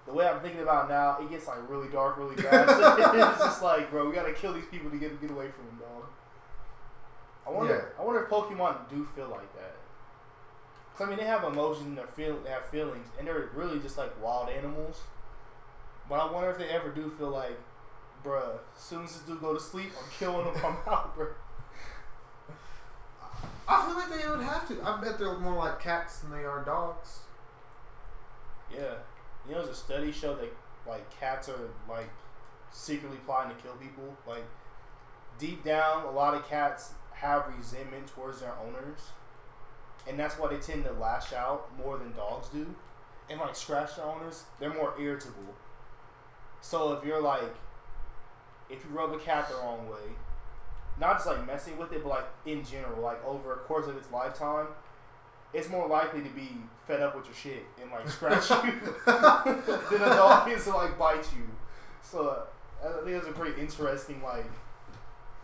[0.06, 2.70] the way I'm thinking about it now, it gets like really dark really fast.
[3.14, 5.78] it's just like, bro, we gotta kill these people to get get away from them,
[5.80, 6.08] dog.
[7.48, 7.94] I wonder.
[7.98, 9.74] I wonder if Pokemon do feel like that.
[10.96, 13.78] Cause I mean, they have emotions and they feel they have feelings, and they're really
[13.78, 15.00] just like wild animals.
[16.08, 17.58] But I wonder if they ever do feel like,
[18.24, 20.54] bruh, as soon as this dude go to sleep, I'm killing him.
[20.56, 21.32] I'm out, bruh.
[23.68, 24.82] I feel like they would have to.
[24.82, 27.20] I bet they're more like cats than they are dogs.
[28.72, 28.94] Yeah,
[29.46, 30.52] you know, there's a study show that
[30.86, 32.10] like cats are like
[32.70, 34.16] secretly plotting to kill people.
[34.26, 34.44] Like
[35.38, 39.10] deep down, a lot of cats have resentment towards their owners,
[40.08, 42.74] and that's why they tend to lash out more than dogs do,
[43.30, 44.44] and like scratch their owners.
[44.58, 45.54] They're more irritable.
[46.60, 47.54] So if you're like,
[48.70, 50.14] if you rub a cat the wrong way,
[51.00, 53.96] not just like messing with it, but like in general, like over a course of
[53.96, 54.66] its lifetime,
[55.54, 56.50] it's more likely to be
[56.86, 58.72] fed up with your shit and like scratch you
[59.06, 61.48] than a dog is to like bite you.
[62.02, 62.46] So
[62.84, 64.50] I think it's a pretty interesting like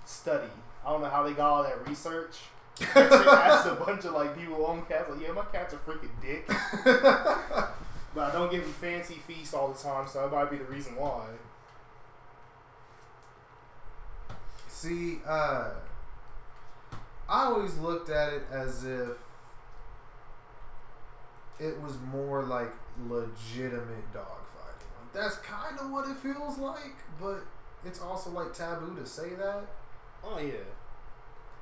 [0.05, 0.51] study.
[0.85, 2.37] I don't know how they got all that research.
[2.97, 6.47] asked a bunch of like people own cats like, yeah, my cat's a freaking dick,
[6.85, 10.65] but I don't give them fancy feasts all the time, so that might be the
[10.65, 11.27] reason why.
[14.67, 15.71] See, uh,
[17.29, 19.11] I always looked at it as if
[21.61, 22.73] it was more like
[23.09, 24.91] legitimate dogfighting.
[24.99, 27.45] Like that's kind of what it feels like, but
[27.85, 29.65] it's also like taboo to say that.
[30.25, 30.55] Oh yeah,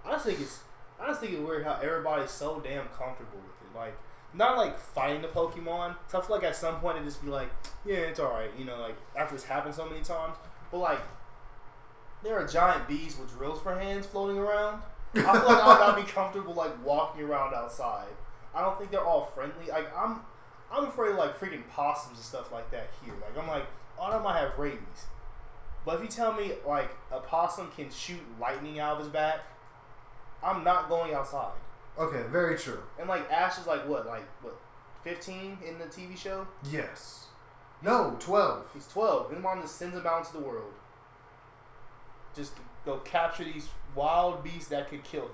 [0.06, 0.60] I just think it's
[1.00, 3.76] I just think it's weird how everybody's so damn comfortable with it.
[3.76, 3.96] Like
[4.34, 5.96] not like fighting the Pokemon.
[6.08, 7.50] I feel like at some point it just be like,
[7.84, 8.50] yeah, it's alright.
[8.58, 10.36] You know, like after it's happened so many times.
[10.70, 11.00] But like
[12.22, 14.82] there are giant bees with drills for hands floating around.
[15.14, 18.08] I feel like I would not be comfortable like walking around outside.
[18.54, 19.66] I don't think they're all friendly.
[19.68, 20.20] Like I'm,
[20.70, 23.14] I'm afraid of like freaking possums and stuff like that here.
[23.20, 23.66] Like I'm like,
[23.98, 25.06] oh, I might have rabies.
[25.84, 29.40] But if you tell me like a possum can shoot lightning out of his back,
[30.42, 31.52] I'm not going outside.
[31.98, 32.82] Okay, very true.
[32.98, 34.58] And like Ash is like what, like what,
[35.02, 36.46] fifteen in the TV show.
[36.70, 37.26] Yes.
[37.82, 38.66] No, twelve.
[38.72, 39.30] He's twelve.
[39.32, 40.72] His mom just sends him out into the world.
[42.34, 42.52] Just
[42.86, 45.30] go capture these wild beasts that could kill him.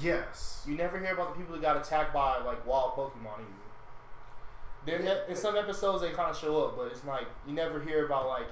[0.00, 0.64] Yes.
[0.68, 4.98] You never hear about the people that got attacked by like wild Pokemon either.
[4.98, 8.04] There, in some episodes they kind of show up, but it's like you never hear
[8.04, 8.48] about like,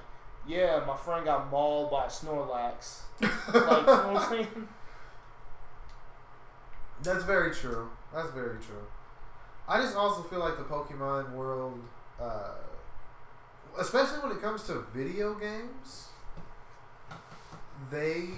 [0.47, 3.01] yeah, my friend got mauled by a Snorlax.
[3.21, 4.67] like, you know what I'm saying?
[7.01, 7.89] That's very true.
[8.13, 8.85] That's very true.
[9.67, 11.79] I just also feel like the Pokemon world,
[12.21, 12.55] uh,
[13.79, 16.09] especially when it comes to video games,
[17.89, 18.29] they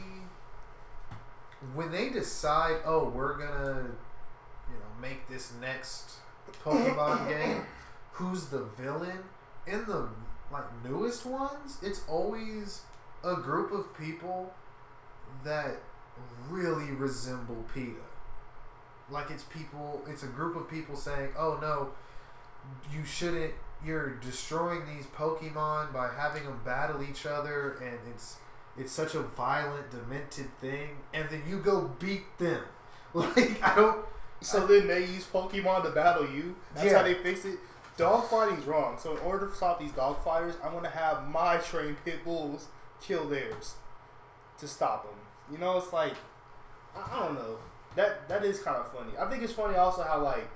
[1.74, 3.88] when they decide, oh, we're gonna,
[4.70, 6.18] you know, make this next
[6.64, 7.64] Pokemon game,
[8.12, 9.20] who's the villain?
[9.66, 10.10] In the
[10.60, 12.82] like newest ones, it's always
[13.24, 14.54] a group of people
[15.44, 15.78] that
[16.50, 17.92] really resemble PETA.
[19.12, 21.90] Like it's people, it's a group of people saying, "Oh no,
[22.92, 23.54] you shouldn't.
[23.86, 28.38] You're destroying these Pokemon by having them battle each other, and it's
[28.78, 32.64] it's such a violent, demented thing." And then you go beat them.
[33.14, 34.06] Like I don't.
[34.42, 36.56] So then they use Pokemon to battle you.
[36.74, 36.98] That's Yeah.
[36.98, 37.58] how they fix it.
[37.98, 38.98] Dog fighting's wrong.
[38.98, 42.68] So in order to stop these dog fighters, I'm gonna have my trained pit bulls
[43.02, 43.76] kill theirs
[44.60, 45.20] to stop them.
[45.52, 46.14] You know, it's like
[46.96, 47.58] I, I don't know.
[47.96, 49.12] That that is kind of funny.
[49.18, 50.50] I think it's funny also how like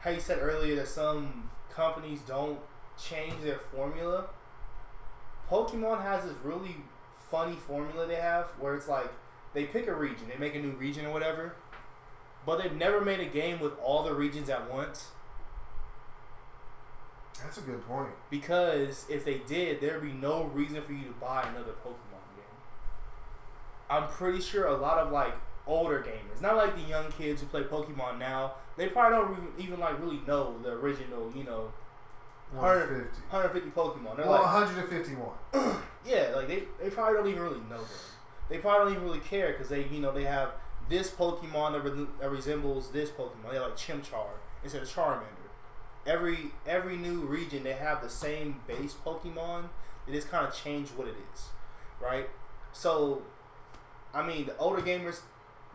[0.00, 2.60] how you said earlier that some companies don't
[2.96, 4.26] change their formula.
[5.50, 6.76] Pokemon has this really
[7.30, 9.12] funny formula they have where it's like
[9.54, 11.56] they pick a region, they make a new region or whatever,
[12.46, 15.08] but they've never made a game with all the regions at once.
[17.42, 18.10] That's a good point.
[18.30, 22.58] Because if they did, there'd be no reason for you to buy another Pokemon game.
[23.90, 25.34] I'm pretty sure a lot of like
[25.66, 29.66] older gamers, not like the young kids who play Pokemon now, they probably don't even,
[29.66, 31.70] even like really know the original, you know,
[32.52, 33.20] 150.
[33.30, 34.16] 150 Pokemon.
[34.16, 35.28] They're Well, like, 151.
[36.06, 37.86] yeah, like they, they probably don't even really know them.
[38.48, 40.52] They probably don't even really care because they, you know, they have
[40.88, 43.50] this Pokemon that, re- that resembles this Pokemon.
[43.50, 44.28] They have like Chimchar
[44.64, 45.37] instead of Charmander.
[46.06, 49.68] Every every new region they have the same base Pokemon.
[50.06, 51.48] They just kind of change what it is,
[52.00, 52.28] right?
[52.72, 53.22] So,
[54.14, 55.20] I mean, the older gamers,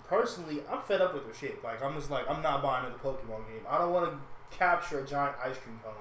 [0.07, 1.63] personally, I'm fed up with their shit.
[1.63, 3.61] Like I'm just like I'm not buying another Pokemon game.
[3.69, 5.93] I don't want to capture a giant ice cream cone.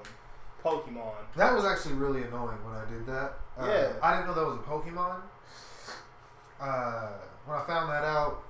[0.62, 1.12] Pokemon.
[1.36, 3.32] That was actually really annoying when I did that.
[3.58, 3.92] Uh, Yeah.
[4.02, 5.20] I didn't know that was a Pokemon.
[6.60, 7.08] Uh,
[7.44, 8.42] when I found that out,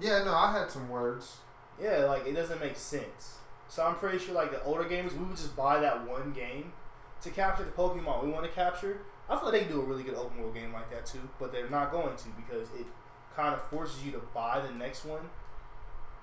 [0.00, 1.36] yeah, no, I had some words.
[1.80, 3.37] Yeah, like it doesn't make sense.
[3.68, 6.72] So I'm pretty sure like the older gamers, we would just buy that one game
[7.22, 9.00] to capture the Pokemon we want to capture.
[9.28, 11.28] I feel like they can do a really good open world game like that too,
[11.38, 12.86] but they're not going to because it
[13.36, 15.28] kind of forces you to buy the next one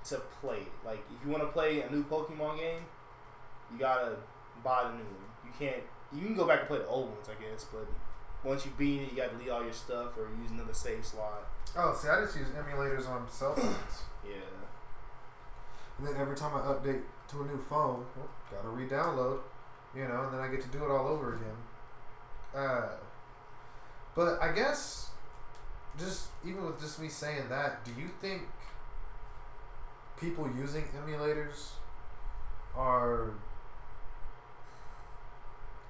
[0.06, 0.72] to play it.
[0.84, 2.82] Like if you want to play a new Pokemon game,
[3.72, 4.18] you gotta
[4.64, 5.26] buy the new one.
[5.46, 5.84] You can't.
[6.14, 7.88] You can go back and play the old ones, I guess, but
[8.44, 11.04] once you beat it, you got to delete all your stuff or use another save
[11.04, 11.48] slot.
[11.76, 14.04] Oh, see, I just use emulators on cell phones.
[14.24, 14.36] Yeah.
[15.98, 19.40] And then every time I update to a new phone, well, gotta re-download,
[19.96, 21.56] you know, and then I get to do it all over again.
[22.56, 22.90] Uh,
[24.14, 25.10] but I guess,
[25.98, 28.44] just even with just me saying that, do you think
[30.20, 31.72] people using emulators
[32.76, 33.32] are,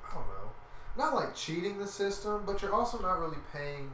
[0.04, 0.52] I don't know,
[0.98, 3.92] not like cheating the system, but you're also not really paying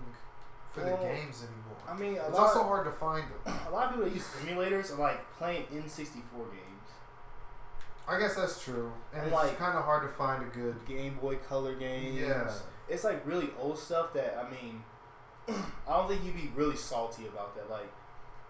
[0.73, 1.77] for the games anymore.
[1.87, 2.47] I mean, a it's lot.
[2.47, 3.53] also hard to find them.
[3.67, 6.89] a lot of people that use emulators are like playing N64 games,
[8.07, 10.85] I guess that's true, and I'm it's like- kind of hard to find a good.
[10.87, 12.19] Game Boy Color games.
[12.19, 12.49] Yeah.
[12.89, 14.83] It's like really old stuff that I mean,
[15.87, 17.69] I don't think you'd be really salty about that.
[17.69, 17.91] Like,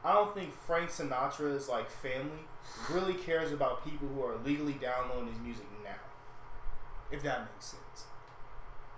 [0.04, 2.46] I don't think Frank Sinatra's like family
[2.92, 5.90] really cares about people who are legally downloading his music now.
[7.12, 8.06] If that makes sense.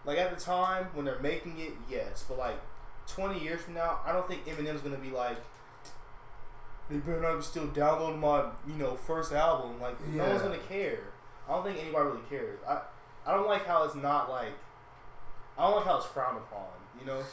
[0.05, 2.59] Like at the time when they're making it, yes, but like
[3.07, 5.37] 20 years from now, I don't think Eminem's gonna be like,
[6.89, 9.79] they better not be still downloading my, you know, first album.
[9.79, 10.99] Like no one's gonna care.
[11.47, 12.59] I don't think anybody really cares.
[12.67, 12.81] I,
[13.25, 14.53] I don't like how it's not like,
[15.57, 16.67] I don't like how it's frowned upon.
[16.99, 17.23] You know,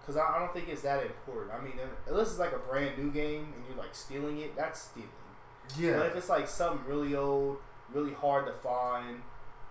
[0.00, 1.52] because I, I don't think it's that important.
[1.52, 1.74] I mean,
[2.06, 5.08] unless it's like a brand new game and you're like stealing it, that's stealing.
[5.78, 5.92] Yeah.
[5.92, 7.58] But Yeah, if it's like something really old,
[7.92, 9.22] really hard to find,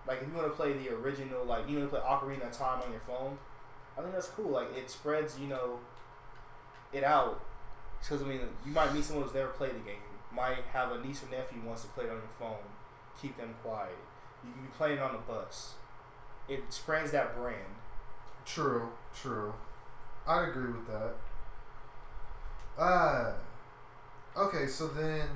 [0.07, 2.57] like if you want to play the original, like you want to play Ocarina of
[2.57, 3.37] Time on your phone,
[3.97, 4.51] I think that's cool.
[4.51, 5.79] Like it spreads, you know,
[6.91, 7.41] it out.
[7.99, 9.97] Because I mean, you might meet someone who's never played the game.
[10.33, 12.57] Might have a niece or nephew who wants to play it on your phone.
[13.21, 13.95] Keep them quiet.
[14.43, 15.73] You can be playing it on the bus.
[16.49, 17.75] It spreads that brand.
[18.45, 19.53] true, true.
[20.27, 21.13] I'd agree with that.
[22.77, 23.33] Uh,
[24.35, 25.27] okay, so then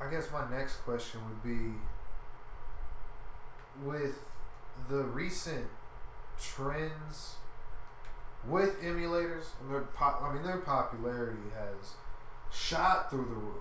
[0.00, 1.74] I guess my next question would be
[3.84, 4.18] with
[4.88, 5.66] the recent
[6.40, 7.36] trends
[8.48, 11.94] with emulators and their pop I mean their popularity has
[12.52, 13.56] shot through the roof.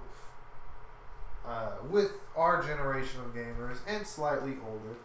[1.45, 4.95] Uh, with our generation of gamers and slightly older,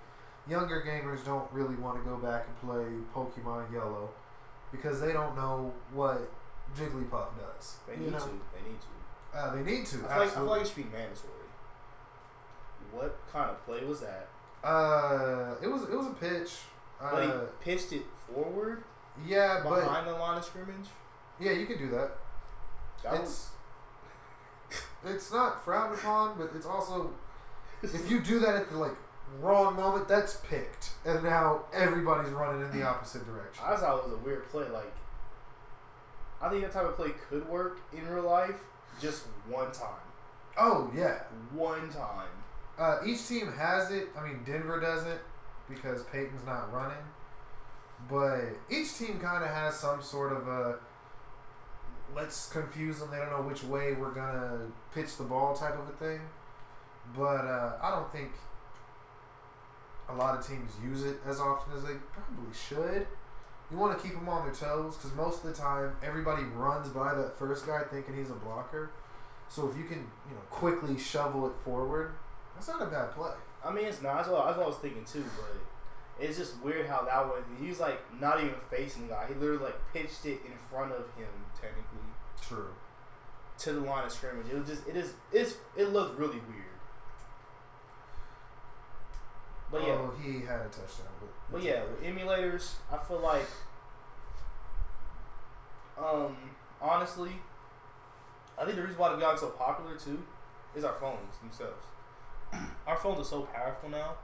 [0.49, 4.11] younger gamers don't really want to go back and play Pokemon Yellow
[4.71, 6.31] because they don't know what
[6.77, 7.77] Jigglypuff does.
[7.89, 8.19] They need know?
[8.19, 8.27] to.
[8.27, 9.39] They need to.
[9.39, 9.97] Uh, they need to.
[9.97, 11.33] I feel, like, I feel like it should be mandatory.
[12.93, 14.29] What kind of play was that?
[14.63, 16.53] Uh, it was it was a pitch.
[17.13, 18.03] But he Uh, pitched it
[18.33, 18.85] forward
[19.27, 20.89] yeah, but behind the line of scrimmage.
[21.39, 22.13] yeah, you can do that.
[23.03, 23.51] That was,
[24.71, 27.11] It's it's not frowned upon, but it's also
[27.83, 28.97] if you do that at the like
[29.41, 33.63] wrong moment, that's picked, and now everybody's running in the opposite direction.
[33.67, 34.69] I thought it was a weird play.
[34.69, 34.93] Like,
[36.41, 38.57] I think that type of play could work in real life,
[39.01, 39.89] just one time.
[40.57, 41.19] Oh yeah,
[41.53, 42.29] One time.
[42.79, 44.09] uh, each team has it.
[44.19, 45.21] I mean, Denver doesn't
[45.69, 47.05] because Peyton's not running,
[48.09, 50.79] but each team kind of has some sort of a
[52.15, 53.11] let's confuse them.
[53.11, 56.21] They don't know which way we're gonna pitch the ball type of a thing.
[57.17, 58.31] But uh, I don't think
[60.09, 63.07] a lot of teams use it as often as they probably should.
[63.71, 66.89] You want to keep them on their toes because most of the time everybody runs
[66.89, 68.91] by that first guy thinking he's a blocker.
[69.49, 72.15] So if you can, you know, quickly shovel it forward,
[72.55, 73.33] that's not a bad play.
[73.65, 74.17] I mean, it's not.
[74.17, 77.43] That's what, that's what I was thinking too, but it's just weird how that one.
[77.61, 79.27] He's like not even facing the guy.
[79.29, 82.09] He literally like pitched it in front of him, technically,
[82.41, 82.75] True.
[83.59, 84.47] to the line of scrimmage.
[84.53, 84.87] It was just.
[84.87, 85.15] It is.
[85.33, 85.57] It's.
[85.77, 86.65] It looked really weird.
[89.71, 89.95] But yeah.
[89.95, 93.47] Oh, he had a touchdown, but But yeah, with emulators, I feel like,
[95.99, 96.37] um,
[96.81, 97.33] honestly,
[98.57, 100.23] I think the reason why they've gotten so popular too
[100.77, 101.87] is our phones themselves.
[102.87, 104.15] Our phones are so powerful now.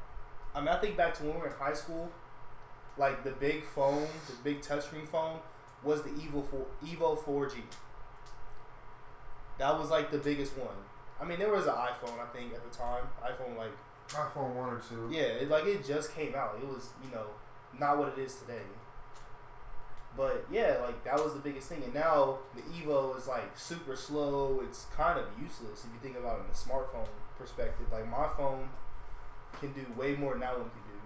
[0.54, 2.10] I mean, I think back to when we were in high school,
[2.96, 5.38] like the big phone, the big touchscreen phone,
[5.82, 7.56] was the Evo four, Evo four G.
[9.58, 10.76] That was like the biggest one.
[11.20, 13.04] I mean, there was an iPhone, I think, at the time.
[13.22, 13.72] iPhone like
[14.08, 15.08] iPhone one or two.
[15.12, 16.58] yeah, it, like it just came out.
[16.60, 17.26] It was, you know,
[17.78, 18.62] not what it is today.
[20.16, 21.82] But yeah, like that was the biggest thing.
[21.84, 24.60] And now the Evo is like super slow.
[24.66, 27.06] It's kind of useless if you think about it in a smartphone
[27.40, 27.86] perspective.
[27.92, 28.68] Like my phone
[29.58, 31.00] can do way more than that one can do.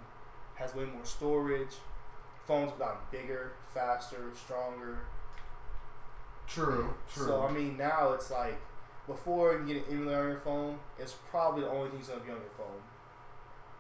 [0.57, 1.76] Has way more storage.
[2.47, 4.99] Phones have gotten bigger, faster, stronger.
[6.47, 6.95] True.
[7.12, 7.26] True.
[7.26, 8.61] So I mean, now it's like
[9.07, 12.11] before you can get an emulator on your phone, it's probably the only thing that's
[12.11, 12.82] gonna be on your phone.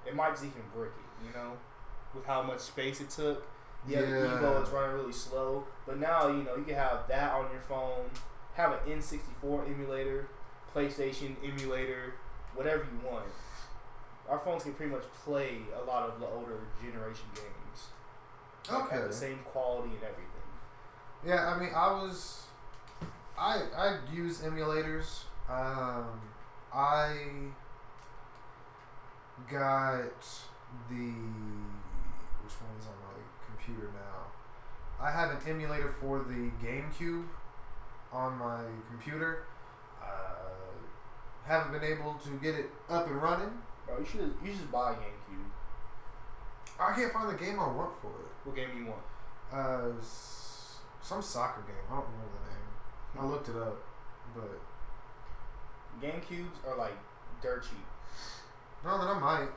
[0.06, 1.52] It might just even brick it, you know,
[2.14, 3.46] with how much space it took.
[3.86, 4.38] Yeah, the Yeah.
[4.38, 7.60] Evo it's running really slow, but now you know you can have that on your
[7.60, 8.10] phone,
[8.54, 10.28] have an N64 emulator,
[10.74, 12.14] PlayStation emulator,
[12.54, 13.26] whatever you want.
[14.28, 17.88] Our phones can pretty much play a lot of the older generation games.
[18.70, 18.96] Like, okay.
[18.96, 20.24] At the same quality and everything.
[21.26, 22.42] Yeah, I mean, I was,
[23.38, 25.24] I I use emulators.
[25.48, 26.20] Um,
[26.72, 27.16] I
[29.50, 30.20] got
[30.88, 31.12] the
[32.42, 34.26] which one is on my computer now.
[35.00, 37.24] I have an emulator for the GameCube
[38.12, 39.44] on my computer.
[40.02, 40.63] Uh,
[41.46, 43.50] haven't been able to get it up and running.
[43.86, 45.50] Bro, you should you should just buy a GameCube.
[46.80, 48.32] I can't find the game I want for it.
[48.44, 49.02] What game you want?
[49.52, 51.84] Uh, some soccer game.
[51.90, 53.20] I don't remember the name.
[53.20, 53.78] I looked it up,
[54.34, 54.60] but
[56.00, 56.96] GameCubes are like
[57.42, 57.86] dirt cheap.
[58.84, 59.48] no, then I might.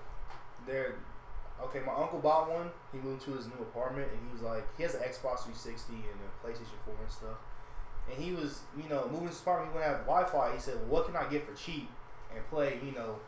[0.66, 0.96] They're
[1.64, 1.80] okay.
[1.86, 2.70] My uncle bought one.
[2.92, 5.94] He moved to his new apartment, and he was like, he has an Xbox 360
[5.94, 7.38] and a PlayStation 4 and stuff.
[8.10, 9.72] And he was, you know, moving to his apartment.
[9.72, 10.54] He wouldn't have Wi-Fi.
[10.54, 11.90] He said, well, "What can I get for cheap
[12.34, 13.20] and play, you know,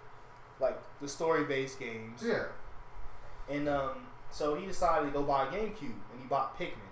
[0.60, 2.46] like the story-based games?" Yeah.
[3.50, 6.90] And um, so he decided to go buy a GameCube, and he bought Pikmin.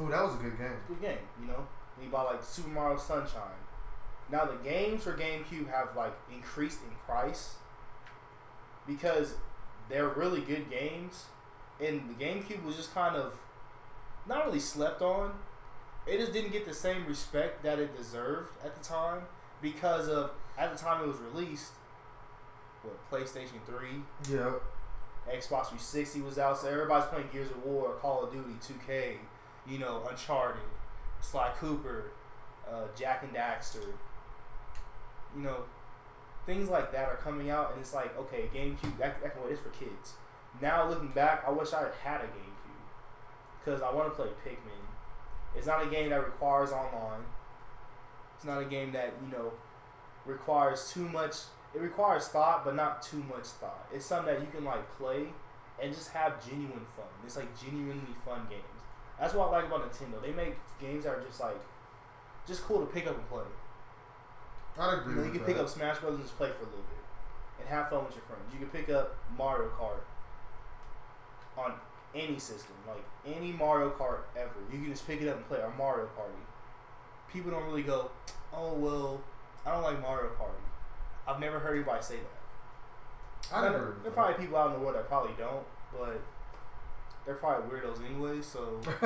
[0.00, 0.76] Ooh, that was a good game.
[0.88, 1.66] good game, you know.
[1.94, 3.60] And he bought like Super Mario Sunshine.
[4.30, 7.54] Now the games for GameCube have like increased in price
[8.86, 9.34] because
[9.88, 11.26] they're really good games,
[11.80, 13.34] and the GameCube was just kind of
[14.26, 15.32] not really slept on.
[16.06, 19.22] It just didn't get the same respect that it deserved at the time
[19.62, 21.72] because of at the time it was released.
[22.82, 24.52] What PlayStation Three, Yeah.
[25.26, 29.16] Xbox 360 was out, so everybody's playing Gears of War, Call of Duty, 2K,
[29.66, 30.60] you know, Uncharted,
[31.22, 32.10] Sly Cooper,
[32.70, 33.94] uh, Jak and Daxter.
[35.34, 35.64] You know,
[36.44, 39.62] things like that are coming out, and it's like, okay, GameCube, that, that what it's
[39.62, 40.12] for kids.
[40.60, 42.84] Now looking back, I wish I had had a GameCube
[43.64, 44.83] because I want to play Pikmin.
[45.56, 47.22] It's not a game that requires online.
[48.36, 49.52] It's not a game that you know
[50.26, 51.34] requires too much.
[51.74, 53.86] It requires thought, but not too much thought.
[53.92, 55.26] It's something that you can like play
[55.82, 57.06] and just have genuine fun.
[57.24, 58.62] It's like genuinely fun games.
[59.18, 60.20] That's what I like about Nintendo.
[60.22, 61.60] They make games that are just like
[62.46, 63.42] just cool to pick up and play.
[64.78, 65.46] I'd agree You, know, you can that.
[65.46, 67.04] pick up Smash Brothers and just play for a little bit
[67.60, 68.42] and have fun with your friends.
[68.52, 70.02] You can pick up Mario Kart
[71.56, 71.74] on
[72.14, 74.50] any system, like any Mario Kart ever.
[74.72, 76.32] You can just pick it up and play or Mario Party.
[77.32, 78.10] People don't really go,
[78.52, 79.20] oh well,
[79.66, 80.62] I don't like Mario Party.
[81.26, 83.52] I've never heard anybody say that.
[83.52, 86.20] Now, agree there there are probably people out in the world that probably don't, but
[87.24, 88.40] they're probably weirdos anyway.
[88.42, 88.80] So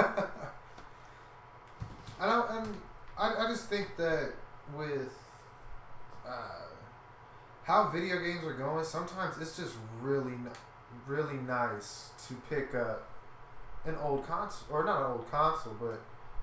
[2.20, 2.76] I don't, and
[3.16, 4.32] I, I just think that
[4.76, 5.12] with
[6.26, 6.66] uh,
[7.62, 10.50] how video games are going, sometimes it's just really, n-
[11.06, 13.08] really nice to pick up
[13.84, 16.00] an old console, or not an old console, but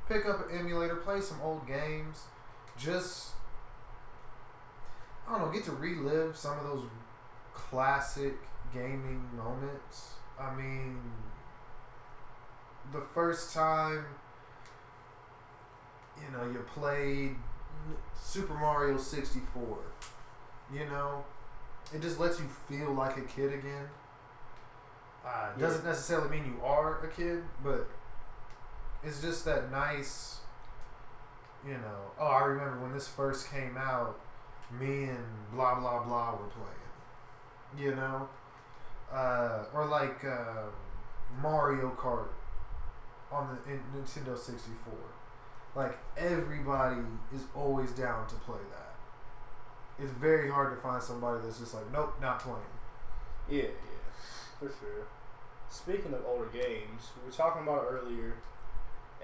[0.08, 2.24] pick up an emulator, play some old games,
[2.78, 3.32] just
[5.28, 6.84] I don't know, get to relive some of those
[7.54, 8.36] classic
[8.74, 10.14] gaming moments.
[10.40, 11.00] I mean,
[12.92, 14.06] the first time
[16.18, 17.36] you know you played
[18.20, 19.78] Super Mario 64,
[20.74, 21.24] you know,
[21.94, 23.88] it just lets you feel like a kid again.
[25.26, 25.62] Uh, Yeah.
[25.68, 27.88] Doesn't necessarily mean you are a kid, but
[29.04, 30.40] it's just that nice,
[31.66, 32.12] you know.
[32.20, 34.20] Oh, I remember when this first came out,
[34.72, 38.28] me and blah blah blah were playing, you know,
[39.12, 40.72] uh, or like um
[41.42, 42.28] Mario Kart
[43.32, 44.94] on the in Nintendo 64.
[45.76, 47.02] Like everybody
[47.34, 48.96] is always down to play that.
[50.04, 52.60] It's very hard to find somebody that's just like, nope, not playing.
[53.50, 53.95] Yeah, yeah,
[54.60, 55.08] for sure.
[55.70, 58.36] Speaking of older games, we were talking about earlier.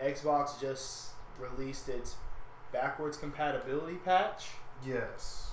[0.02, 2.16] Xbox just released its
[2.72, 4.50] backwards compatibility patch.
[4.86, 5.52] Yes.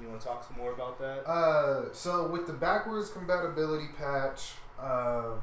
[0.00, 1.28] You want to talk some more about that?
[1.28, 5.40] Uh, so with the backwards compatibility patch, um,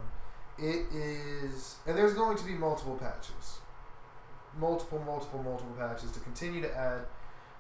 [0.58, 3.60] it is, and there's going to be multiple patches,
[4.58, 7.02] multiple, multiple, multiple patches to continue to add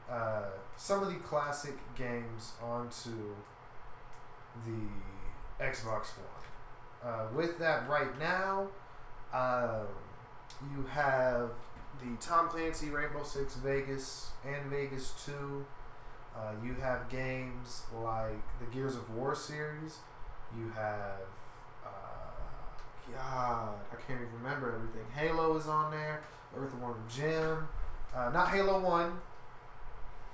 [0.09, 3.35] uh, some of the classic games onto
[4.65, 4.87] the
[5.61, 7.11] Xbox One.
[7.11, 8.67] Uh, with that, right now,
[9.33, 9.87] um,
[10.75, 11.51] you have
[12.01, 15.65] the Tom Clancy Rainbow Six Vegas and Vegas Two.
[16.35, 19.97] Uh, you have games like the Gears of War series.
[20.57, 21.19] You have,
[21.85, 25.05] uh, God, I can't even remember everything.
[25.15, 26.21] Halo is on there.
[26.55, 27.67] Earthworm Jim.
[28.15, 29.19] Uh, not Halo One.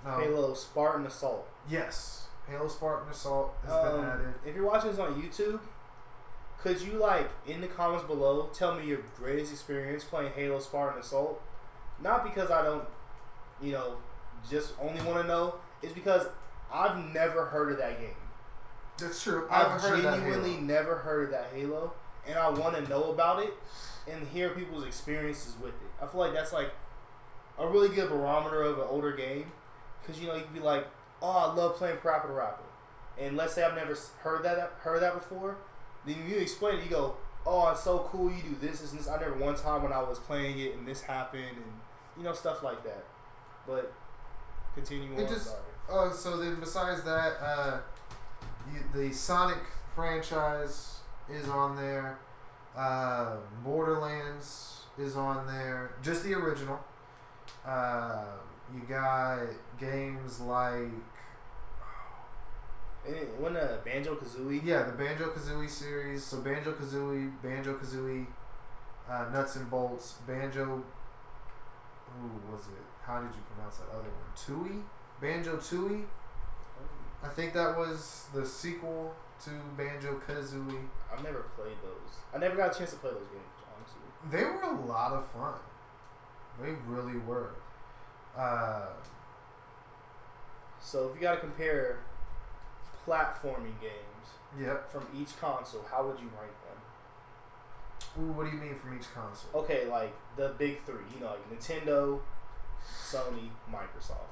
[0.06, 0.12] No.
[0.20, 1.48] Halo Spartan Assault.
[1.68, 2.28] Yes.
[2.48, 4.34] Halo Spartan Assault has been Um, added.
[4.46, 5.60] if you're watching this on YouTube,
[6.62, 11.00] could you like in the comments below tell me your greatest experience playing Halo Spartan
[11.00, 11.42] Assault?
[12.00, 12.88] Not because I don't,
[13.62, 13.98] you know,
[14.50, 15.56] just only want to know.
[15.82, 16.28] It's because
[16.72, 18.16] I've never heard of that game.
[18.98, 19.48] That's true.
[19.50, 21.94] I've I've heard of that genuinely never heard of that Halo,
[22.28, 23.54] and I want to know about it
[24.08, 25.90] and hear people's experiences with it.
[26.04, 26.72] I feel like that's like
[27.58, 29.52] a really good barometer of an older game,
[30.02, 30.86] because you know you can be like,
[31.26, 32.64] "Oh, I love playing Parappa the Rapper,"
[33.18, 35.58] and let's say I've never heard that heard that before,
[36.06, 36.84] then you explain it.
[36.84, 37.16] You go,
[37.46, 38.32] "Oh, it's so cool.
[38.32, 40.76] You do this, this, and this." I never one time when I was playing it
[40.76, 41.74] and this happened, and
[42.18, 43.04] you know stuff like that.
[43.68, 43.92] But
[44.76, 45.34] continue It on.
[45.34, 45.56] just-.
[45.90, 47.78] Oh, so then besides that, uh,
[48.72, 49.60] you, the Sonic
[49.96, 51.00] franchise
[51.30, 52.18] is on there.
[52.76, 55.92] Uh, Borderlands is on there.
[56.02, 56.80] Just the original.
[57.66, 58.24] Uh,
[58.74, 59.40] you got
[59.80, 60.92] games like
[63.40, 64.62] when uh, Banjo Kazooie.
[64.64, 66.24] yeah, the Banjo Kazooie series.
[66.24, 68.26] So Banjo Kazooie, Banjo Kazooie,
[69.10, 70.84] uh, Nuts and Bolts, Banjo.
[72.22, 72.84] Who was it?
[73.06, 74.34] How did you pronounce that other one?
[74.36, 74.82] Tooie,
[75.22, 76.06] Banjo Tooie.
[77.24, 80.88] I think that was the sequel to Banjo Kazooie.
[81.12, 82.20] I've never played those.
[82.34, 84.02] I never got a chance to play those games, honestly.
[84.32, 85.60] They were a lot of fun.
[86.62, 87.50] They really were.
[88.38, 88.88] Uh,
[90.82, 92.00] So if you got to compare
[93.06, 94.28] platforming games
[94.60, 94.92] yep.
[94.92, 98.24] from each console, how would you rank them?
[98.24, 99.62] Ooh, what do you mean from each console?
[99.62, 101.04] Okay, like the big three.
[101.14, 102.20] You know, like Nintendo,
[102.86, 104.32] Sony, Microsoft.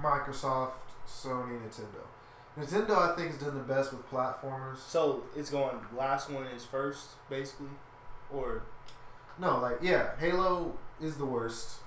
[0.00, 0.72] Microsoft,
[1.06, 2.04] Sony, Nintendo.
[2.58, 4.78] Nintendo, I think, has done the best with platformers.
[4.78, 5.78] So it's going.
[5.96, 7.68] Last one is first, basically,
[8.32, 8.62] or
[9.38, 11.78] No, like yeah, Halo is the worst.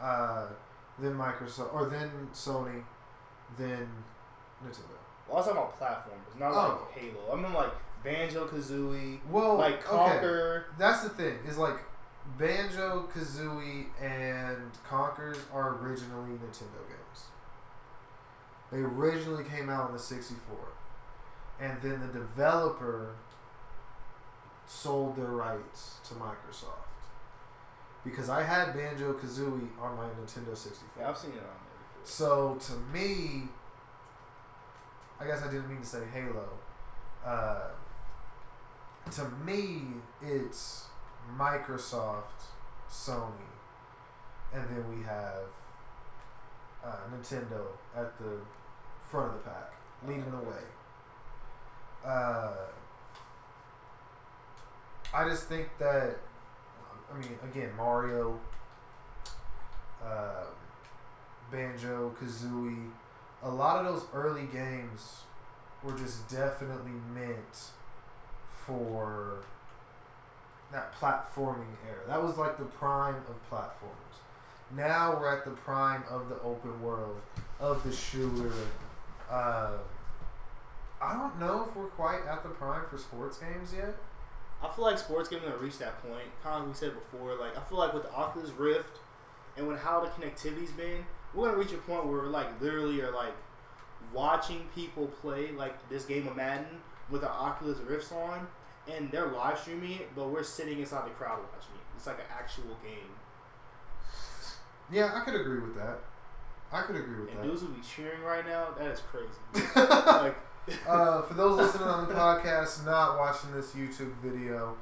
[0.00, 0.46] Uh,
[0.98, 2.82] then Microsoft, or then Sony,
[3.58, 3.88] then
[4.64, 5.01] Nintendo.
[5.32, 6.88] Well, I was talking about platformers, not Oh.
[6.94, 7.32] like Halo.
[7.32, 7.72] I mean like
[8.04, 9.82] Banjo Kazooie, Well, like.
[9.82, 10.64] Conker.
[10.76, 11.38] That's the thing.
[11.46, 11.76] Is like
[12.38, 17.26] Banjo Kazooie and Conkers are originally Nintendo games.
[18.70, 20.56] They originally came out on the 64.
[21.60, 23.14] And then the developer
[24.66, 26.88] sold their rights to Microsoft.
[28.04, 31.02] Because I had Banjo Kazooie on my Nintendo 64.
[31.02, 32.04] Yeah, I've seen it on there.
[32.04, 33.44] So to me,
[35.22, 36.48] I guess I didn't mean to say Halo.
[37.24, 37.68] Uh,
[39.12, 39.82] to me,
[40.20, 40.86] it's
[41.38, 42.48] Microsoft,
[42.90, 43.30] Sony,
[44.52, 45.44] and then we have
[46.84, 47.66] uh, Nintendo
[47.96, 48.38] at the
[49.10, 49.72] front of the pack,
[50.08, 50.64] leading the way.
[52.04, 52.54] Uh,
[55.14, 56.16] I just think that,
[57.12, 58.40] I mean, again, Mario,
[60.04, 60.46] uh,
[61.52, 62.90] Banjo, Kazooie,
[63.42, 65.22] a lot of those early games
[65.82, 67.70] were just definitely meant
[68.66, 69.42] for
[70.70, 72.00] that platforming era.
[72.06, 74.20] That was like the prime of platformers.
[74.74, 77.20] Now we're at the prime of the open world,
[77.60, 78.52] of the shooter.
[79.30, 79.72] Uh,
[81.00, 83.94] I don't know if we're quite at the prime for sports games yet.
[84.62, 86.28] I feel like sports games gonna reach that point.
[86.42, 87.34] Kind of like we said before.
[87.34, 89.00] Like I feel like with the Oculus Rift
[89.56, 91.04] and with how the connectivity's been,
[91.34, 93.34] we're gonna reach a point where we're like literally are like
[94.12, 96.66] watching people play like this game of Madden
[97.10, 98.46] with our Oculus Rifts on,
[98.90, 101.82] and they're live streaming it, but we're sitting inside the crowd watching it.
[101.96, 103.14] It's like an actual game,
[104.90, 105.98] Yeah, I could agree with that.
[106.72, 107.36] I could agree with that.
[107.36, 107.48] and that.
[107.48, 108.68] dudes will be cheering right now.
[108.78, 109.68] That is crazy.
[109.76, 110.36] like,
[110.88, 114.76] uh, for those listening on the podcast, not watching this YouTube video,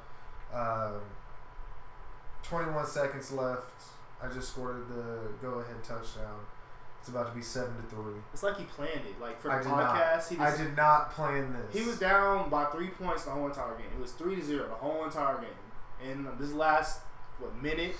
[0.53, 1.01] um,
[2.43, 3.83] 21 seconds left.
[4.23, 6.39] I just scored the go-ahead touchdown.
[6.99, 8.21] It's about to be seven to three.
[8.31, 9.19] it's like he planned it.
[9.19, 9.95] Like for the did not.
[9.95, 11.81] podcast, he I did not plan this.
[11.81, 13.87] He was down by three points the whole entire game.
[13.97, 15.49] It was three to zero the whole entire game.
[16.07, 17.01] And this last
[17.39, 17.95] what minute,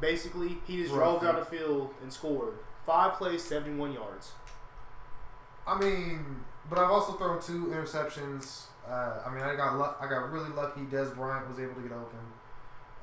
[0.00, 1.26] basically, he just drove Roughly.
[1.28, 2.54] down the field and scored
[2.86, 4.32] five plays, seventy-one yards.
[5.66, 6.36] I mean,
[6.70, 8.64] but I've also thrown two interceptions.
[8.88, 9.98] Uh, I mean, I got luck.
[10.00, 10.80] I got really lucky.
[10.82, 12.18] Dez Bryant was able to get open.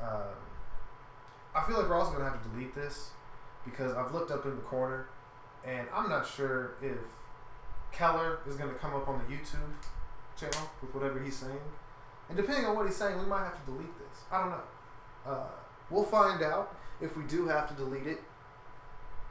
[0.01, 0.34] Um,
[1.57, 3.09] I feel like we're also gonna have to delete this
[3.65, 5.07] because I've looked up in the corner,
[5.65, 6.97] and I'm not sure if
[7.91, 9.73] Keller is gonna come up on the YouTube
[10.39, 11.59] channel with whatever he's saying.
[12.29, 14.19] And depending on what he's saying, we might have to delete this.
[14.31, 14.61] I don't know.
[15.25, 15.47] Uh,
[15.89, 18.21] we'll find out if we do have to delete it.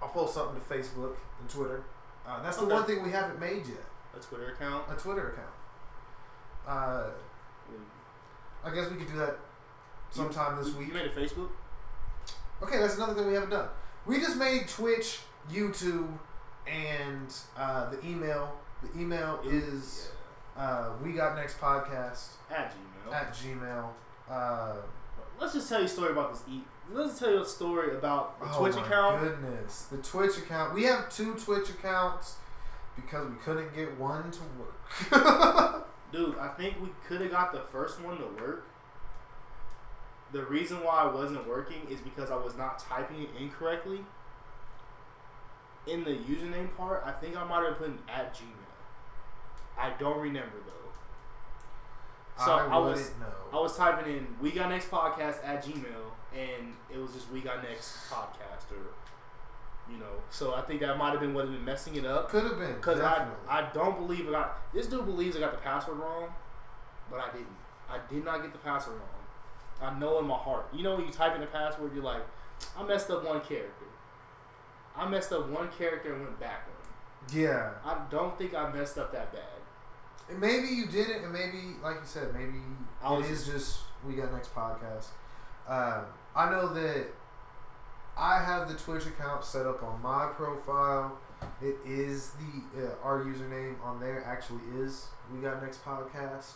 [0.02, 1.84] I'll post something to Facebook and Twitter.
[2.26, 3.84] Uh, that's the one thing we haven't made yet
[4.16, 4.84] A Twitter account.
[4.90, 5.54] a Twitter account.
[6.66, 7.10] Uh,
[8.64, 9.38] I guess we could do that
[10.10, 10.88] sometime this week.
[10.88, 11.50] You made a Facebook.
[12.62, 13.68] Okay, that's another thing we haven't done.
[14.06, 16.08] We just made Twitch, YouTube,
[16.66, 18.52] and uh, the email.
[18.82, 20.10] The email is
[20.56, 23.12] uh, we got next podcast At Gmail.
[23.14, 23.88] at Gmail.
[24.30, 24.76] Uh,
[25.38, 26.42] Let's just tell you a story about this.
[26.50, 26.64] Eat.
[26.90, 29.20] Let's tell you a story about the oh Twitch my account.
[29.20, 30.72] Goodness, the Twitch account.
[30.74, 32.36] We have two Twitch accounts
[32.94, 35.86] because we couldn't get one to work.
[36.12, 38.66] Dude, I think we could have got the first one to work.
[40.32, 44.00] The reason why I wasn't working is because I was not typing it incorrectly.
[45.86, 48.66] In the username part, I think I might have put at Gmail.
[49.78, 52.42] I don't remember though.
[52.44, 53.58] So I, was wouldn't know.
[53.58, 57.40] I was typing in "We Got Next Podcast" at Gmail, and it was just "We
[57.40, 58.92] Got Next Podcast" or
[59.90, 60.22] you know.
[60.28, 62.28] So I think that might have been what had been messing it up.
[62.28, 63.26] Could have been Because I.
[63.48, 66.28] I don't believe I got this dude believes I got the password wrong,
[67.10, 67.46] but I didn't.
[67.88, 69.15] I did not get the password wrong.
[69.82, 70.68] I know in my heart.
[70.72, 72.22] You know when you type in the password, you're like,
[72.76, 73.84] I messed up one character.
[74.96, 77.38] I messed up one character and went back one.
[77.42, 77.72] yeah.
[77.84, 79.42] I don't think I messed up that bad.
[80.30, 82.58] And maybe you didn't, and maybe, like you said, maybe
[83.02, 85.06] I it was is just we got next podcast.
[85.68, 86.04] Um,
[86.34, 87.06] I know that
[88.16, 91.18] I have the Twitch account set up on my profile.
[91.60, 92.32] It is
[92.74, 96.54] the uh, our username on there actually is we got next podcast.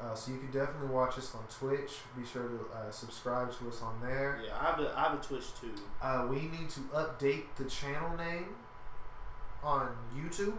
[0.00, 1.92] Uh, so you can definitely watch us on Twitch.
[2.18, 4.40] Be sure to uh, subscribe to us on there.
[4.44, 5.72] Yeah, I have a, I have a Twitch too.
[6.02, 8.46] Uh, we need to update the channel name
[9.62, 10.56] on YouTube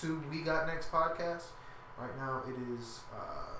[0.00, 1.44] to We Got Next Podcast.
[1.98, 3.56] Right now it is uh,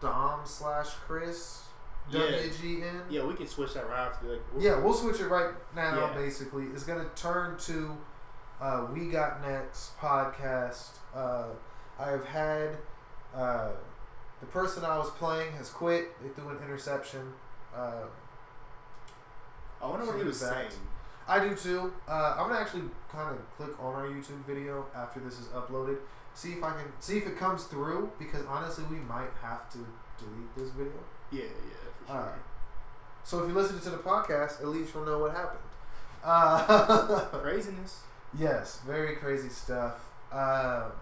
[0.00, 1.62] Dom slash Chris
[2.10, 2.20] Yeah.
[2.20, 3.00] WGN.
[3.10, 4.26] Yeah, we can switch that right after.
[4.28, 5.98] Like, Yeah, we'll switch it right now.
[6.08, 6.14] Yeah.
[6.14, 7.96] Basically, it's gonna turn to
[8.60, 10.90] uh, We Got Next podcast.
[11.14, 11.46] Uh,
[11.98, 12.76] I have had
[13.34, 13.70] uh,
[14.40, 16.20] the person I was playing has quit.
[16.22, 17.32] They threw an interception.
[17.74, 18.04] Uh,
[19.82, 20.68] I wonder what he was saying.
[21.26, 21.92] I do too.
[22.08, 25.96] Uh, I'm gonna actually kind of click on our YouTube video after this is uploaded
[26.34, 29.78] See if I can see if it comes through because honestly, we might have to
[30.18, 30.92] delete this video.
[31.30, 31.48] Yeah, yeah,
[32.00, 32.16] for sure.
[32.16, 32.42] All right.
[33.22, 35.60] So if you listen to the podcast, at least you'll know what happened.
[36.26, 38.00] Uh, Craziness.
[38.38, 39.96] yes, very crazy stuff.
[40.32, 40.92] S-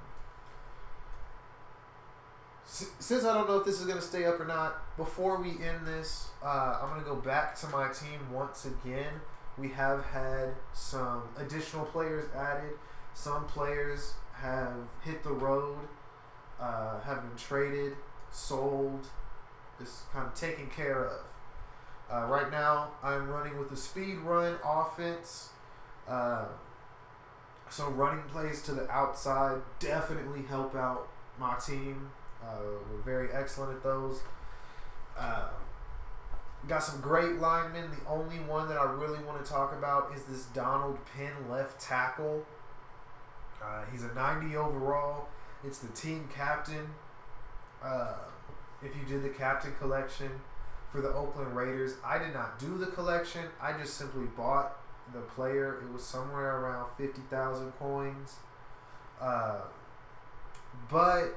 [2.72, 5.86] since I don't know if this is gonna stay up or not, before we end
[5.86, 9.20] this, uh, I'm gonna go back to my team once again.
[9.58, 12.72] We have had some additional players added.
[13.12, 14.72] Some players have
[15.04, 15.80] hit the road,
[16.58, 17.94] uh, have been traded,
[18.30, 19.06] sold,
[19.78, 21.20] just kind of taken care of.
[22.10, 25.50] Uh, right now, I'm running with the speed run offense.
[26.08, 26.46] Uh,
[27.68, 31.08] so running plays to the outside definitely help out
[31.38, 32.10] my team.
[32.42, 32.58] Uh,
[32.90, 34.20] we're very excellent at those.
[35.18, 35.48] Uh,
[36.68, 37.90] got some great linemen.
[37.90, 41.80] The only one that I really want to talk about is this Donald Penn left
[41.80, 42.44] tackle.
[43.62, 45.28] Uh, he's a 90 overall.
[45.64, 46.88] It's the team captain.
[47.82, 48.14] Uh,
[48.82, 50.30] if you did the captain collection
[50.90, 53.42] for the Oakland Raiders, I did not do the collection.
[53.60, 54.78] I just simply bought
[55.12, 55.80] the player.
[55.82, 58.36] It was somewhere around 50,000 coins.
[59.20, 59.60] Uh,
[60.90, 61.34] but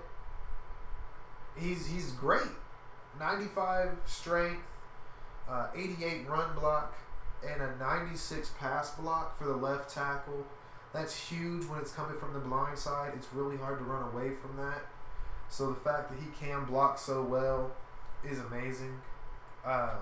[1.58, 2.47] he's he's great.
[3.20, 4.62] 95 strength,
[5.49, 6.93] uh, 88 run block,
[7.47, 10.45] and a 96 pass block for the left tackle.
[10.93, 13.14] That's huge when it's coming from the blind side.
[13.16, 14.82] It's really hard to run away from that.
[15.49, 17.72] So the fact that he can block so well
[18.24, 18.99] is amazing.
[19.66, 19.95] Uh,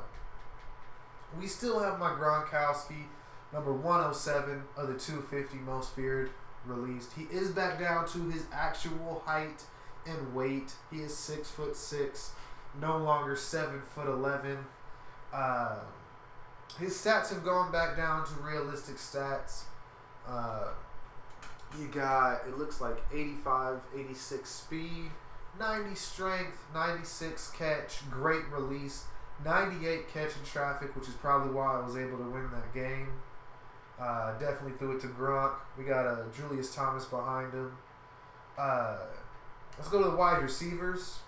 [1.39, 3.05] we still have my Gronkowski,
[3.51, 6.31] number 107 of the 250 most feared
[6.65, 7.11] released.
[7.13, 9.63] He is back down to his actual height
[10.05, 10.73] and weight.
[10.91, 12.31] He is six foot six,
[12.79, 14.59] no longer seven foot eleven.
[15.33, 15.79] Uh,
[16.79, 19.63] his stats have gone back down to realistic stats.
[20.27, 20.69] Uh,
[21.79, 25.11] you got it looks like 85, 86 speed,
[25.59, 29.05] 90 strength, 96 catch, great release,
[29.43, 33.09] 98 catch in traffic, which is probably why I was able to win that game.
[33.99, 35.53] Uh, definitely threw it to Gronk.
[35.77, 37.71] We got uh, Julius Thomas behind him.
[38.57, 38.97] Uh,
[39.77, 41.19] let's go to the wide receivers.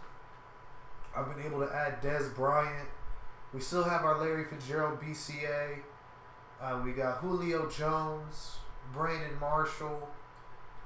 [1.16, 2.89] I've been able to add Dez Bryant.
[3.54, 5.78] We still have our Larry Fitzgerald BCA.
[6.62, 8.58] Uh, we got Julio Jones,
[8.93, 10.10] Brandon Marshall,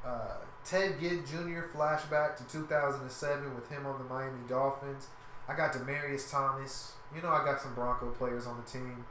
[0.05, 1.68] uh, Ted Ginn Jr.
[1.76, 5.07] flashback to 2007 with him on the Miami Dolphins.
[5.47, 6.93] I got Demaryius Thomas.
[7.16, 9.03] You know I got some Bronco players on the team.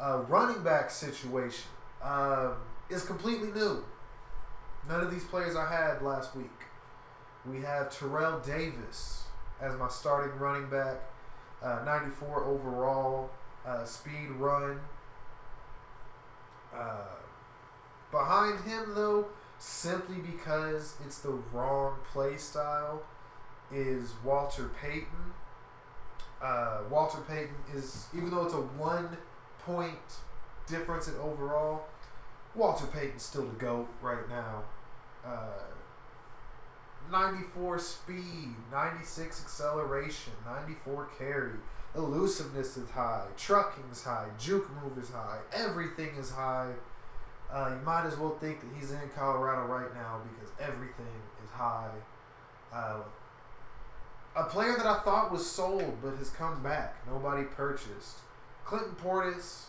[0.00, 1.68] Uh, running back situation
[2.02, 2.54] um,
[2.88, 3.84] is completely new.
[4.88, 6.50] None of these players I had last week.
[7.48, 9.24] We have Terrell Davis
[9.60, 10.96] as my starting running back,
[11.62, 13.30] uh, 94 overall,
[13.64, 14.80] uh, speed run.
[16.74, 17.16] Uh,
[18.10, 19.26] behind him, though,
[19.58, 23.02] simply because it's the wrong play style,
[23.72, 25.32] is Walter Payton.
[26.42, 29.16] Uh, Walter Payton is, even though it's a one
[29.64, 29.98] point
[30.66, 31.86] difference in overall,
[32.54, 34.62] Walter Payton's still the GOAT right now.
[35.24, 35.62] Uh,
[37.10, 41.52] 94 speed, 96 acceleration, 94 carry.
[41.94, 46.72] Elusiveness is high, trucking is high, juke move is high, everything is high.
[47.50, 51.06] Uh, you might as well think that he's in Colorado right now because everything
[51.42, 51.88] is high.
[52.72, 52.98] Uh,
[54.34, 58.18] a player that I thought was sold but has come back, nobody purchased.
[58.66, 59.66] Clinton Portis,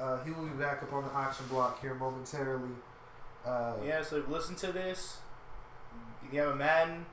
[0.00, 2.70] uh, he will be back up on the auction block here momentarily.
[3.46, 5.18] Uh, Yeah, so listen to this,
[6.32, 7.04] you have a Madden,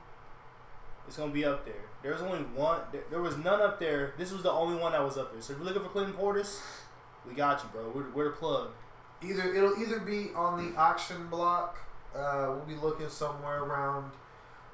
[1.06, 1.74] it's gonna be up there.
[2.02, 2.80] There's only one.
[2.92, 4.14] There, there was none up there.
[4.16, 5.42] This was the only one that was up there.
[5.42, 6.60] So if you're looking for Clinton Portis,
[7.26, 7.90] we got you, bro.
[7.94, 8.70] We're, we're the plug.
[9.22, 11.78] Either it'll either be on the auction block.
[12.16, 14.10] Uh, we'll be looking somewhere around.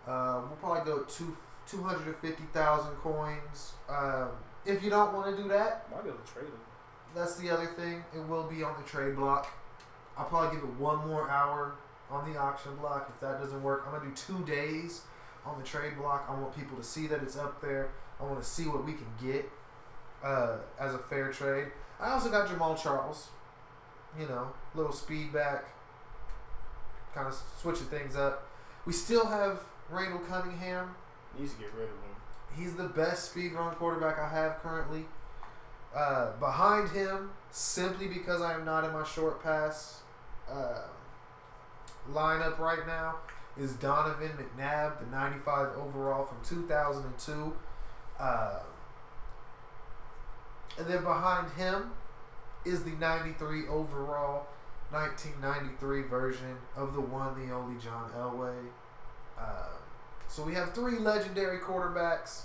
[0.07, 1.36] Uh, we'll probably go two
[1.66, 3.72] two hundred and fifty thousand coins.
[3.88, 4.28] Um,
[4.64, 6.53] if you don't want to do that, Might be able to trade him.
[7.14, 8.05] that's the other thing.
[8.14, 9.49] It will be on the trade block.
[10.16, 11.74] I'll probably give it one more hour
[12.11, 13.11] on the auction block.
[13.14, 15.02] If that doesn't work, I'm gonna do two days
[15.44, 16.26] on the trade block.
[16.28, 17.90] I want people to see that it's up there.
[18.20, 19.50] I want to see what we can get
[20.22, 21.68] uh, as a fair trade.
[22.00, 23.28] I also got Jamaal Charles.
[24.18, 25.66] You know, little speed back,
[27.14, 28.48] kind of switching things up.
[28.86, 30.94] We still have Randall Cunningham.
[31.38, 32.16] Needs to get rid of him.
[32.57, 35.04] He's the best speed run quarterback I have currently.
[35.94, 40.00] Uh, behind him, simply because I am not in my short pass
[40.50, 40.82] uh,
[42.12, 43.16] lineup right now,
[43.59, 47.52] is Donovan McNabb, the 95 overall from 2002.
[48.18, 48.59] Uh,
[50.78, 51.90] and then behind him
[52.64, 54.46] is the 93 overall
[54.90, 58.54] 1993 version of the one, the only John Elway.
[59.38, 59.68] Uh,
[60.28, 62.42] so we have three legendary quarterbacks.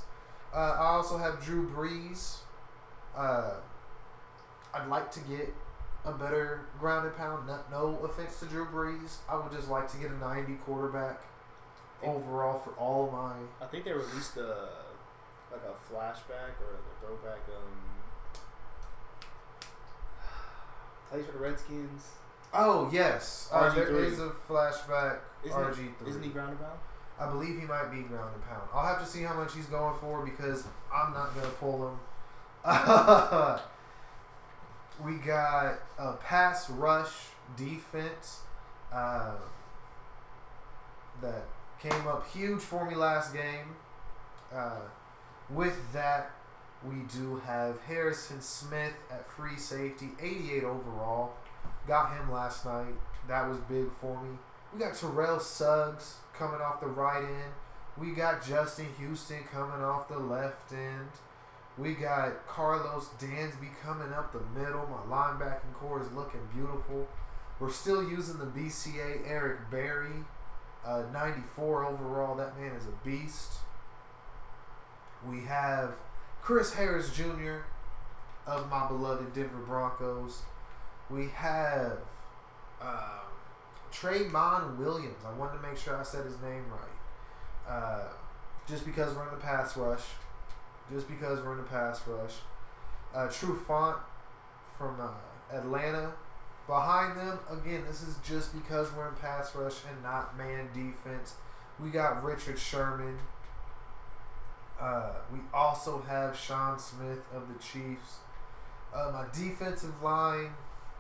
[0.54, 2.38] Uh, I also have Drew Brees.
[3.16, 3.54] Uh,
[4.74, 5.54] I'd like to get
[6.06, 7.48] a better ground and pound.
[7.48, 9.18] No, no offense to Drew Brees.
[9.30, 11.22] I would just like to get a 90 quarterback
[12.04, 13.34] overall for all of my.
[13.62, 14.70] I think they released a
[15.52, 17.40] like a flashback or a throwback.
[17.50, 17.92] Um,
[21.10, 22.04] plays for the Redskins.
[22.54, 23.50] Oh, yes.
[23.52, 24.06] Uh, there RG3.
[24.06, 25.20] is a flashback.
[25.44, 26.08] Isn't, RG3.
[26.08, 26.80] isn't he ground and pound?
[27.20, 28.68] I believe he might be ground and pound.
[28.74, 31.90] I'll have to see how much he's going for because I'm not going to pull
[31.90, 32.00] him.
[35.04, 37.12] we got a pass rush
[37.58, 38.42] defense
[38.94, 39.36] uh,
[41.22, 41.46] that
[41.80, 43.76] came up huge for me last game.
[44.54, 44.82] Uh,
[45.50, 46.32] with that,
[46.84, 51.34] we do have Harrison Smith at free safety, 88 overall.
[51.88, 52.94] Got him last night.
[53.28, 54.38] That was big for me.
[54.74, 57.54] We got Terrell Suggs coming off the right end.
[57.98, 61.10] We got Justin Houston coming off the left end.
[61.78, 64.88] We got Karlos Dansby coming up the middle.
[64.88, 67.08] My linebacking corps is looking beautiful.
[67.60, 70.26] We're still using the BCA Eric Berry,
[70.86, 72.36] uh, 94 overall.
[72.36, 73.54] That man is a beast.
[75.28, 75.94] We have
[76.42, 77.60] Chris Harris Jr.
[78.48, 80.42] of my beloved Denver Broncos.
[81.10, 82.00] We have
[82.82, 83.22] um,
[83.94, 85.24] Trayvon Williams.
[85.26, 87.72] I wanted to make sure I said his name right.
[87.72, 88.08] Uh,
[88.68, 90.04] just because we're in the pass rush.
[90.92, 92.34] Just because we're in a pass rush.
[93.14, 93.98] Uh, True Font
[94.78, 96.12] from uh, Atlanta.
[96.68, 101.36] Behind them, again, this is just because we're in pass rush and not man defense.
[101.80, 103.18] We got Richard Sherman.
[104.80, 108.18] Uh, we also have Sean Smith of the Chiefs.
[108.94, 110.52] Uh, my defensive line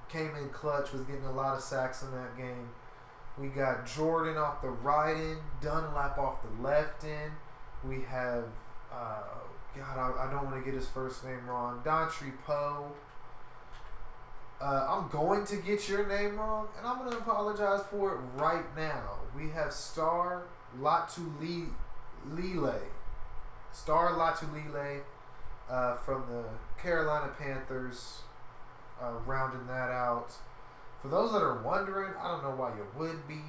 [0.09, 2.69] came in clutch, was getting a lot of sacks in that game.
[3.37, 7.31] We got Jordan off the right end, Dunlap off the left end.
[7.83, 8.45] We have,
[8.91, 9.23] uh,
[9.77, 12.91] God, I, I don't want to get his first name wrong, Dontari Poe.
[14.61, 18.19] Uh, I'm going to get your name wrong, and I'm going to apologize for it
[18.39, 19.17] right now.
[19.35, 20.43] We have Star
[20.79, 21.31] Latu
[22.29, 22.81] Lele.
[23.71, 25.01] Star Lotulelei
[25.69, 26.43] uh, from the
[26.81, 28.21] Carolina Panthers,
[29.01, 30.33] uh, rounding that out.
[31.01, 33.41] For those that are wondering, I don't know why you would be.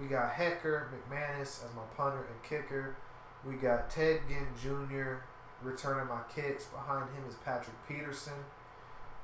[0.00, 2.96] We got Hekker McManus as my punter and kicker.
[3.46, 5.18] We got Ted Ginn Jr.
[5.62, 6.64] returning my kicks.
[6.66, 8.34] Behind him is Patrick Peterson.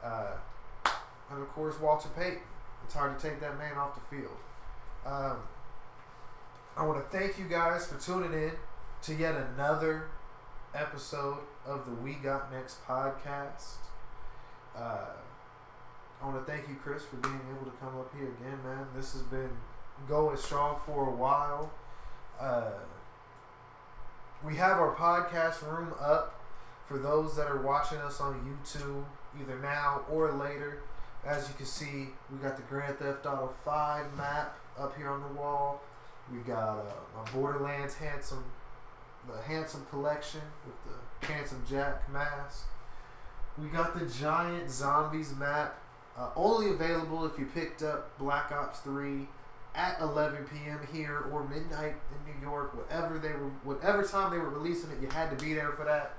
[0.03, 0.33] Uh,
[1.31, 2.41] and of course, Walter Payton.
[2.85, 4.37] It's hard to take that man off the field.
[5.07, 5.39] Um,
[6.77, 8.53] I want to thank you guys for tuning in
[9.03, 10.09] to yet another
[10.75, 13.77] episode of the We Got Next podcast.
[14.77, 15.07] Uh,
[16.21, 18.87] I want to thank you, Chris, for being able to come up here again, man.
[18.97, 19.51] This has been
[20.09, 21.73] going strong for a while.
[22.41, 22.71] Uh,
[24.45, 26.41] we have our podcast room up
[26.87, 29.05] for those that are watching us on YouTube,
[29.41, 30.83] either now or later.
[31.25, 35.23] As you can see, we got the Grand Theft Auto 5 map up here on
[35.23, 35.81] the wall.
[36.31, 38.45] We got uh, Borderlands handsome
[39.27, 42.67] the handsome collection with the handsome Jack mask.
[43.57, 45.79] We got the giant zombies map,
[46.19, 49.29] uh, only available if you picked up Black Ops Three
[49.75, 50.81] at 11 p.m.
[50.93, 55.01] here or midnight in New York, whatever they were, whatever time they were releasing it,
[55.01, 56.17] you had to be there for that.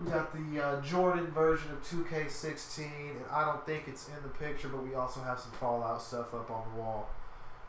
[0.00, 4.28] We got the uh, Jordan version of 2K16, and I don't think it's in the
[4.28, 7.08] picture, but we also have some Fallout stuff up on the wall.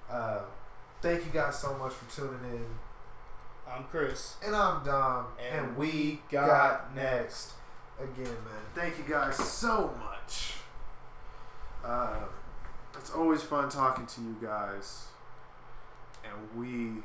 [0.10, 0.42] Uh,
[1.02, 2.66] thank you guys so much for tuning in.
[3.70, 4.36] I'm Chris.
[4.46, 5.28] And I'm Dom.
[5.52, 7.54] And And, we got got, next.
[7.98, 8.64] Again, man.
[8.76, 10.56] Thank you guys so much.
[11.84, 12.20] Uh,
[12.98, 15.06] it's always fun talking to you guys.
[16.24, 17.04] And we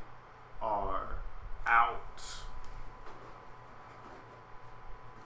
[0.61, 1.17] are
[1.67, 2.23] out.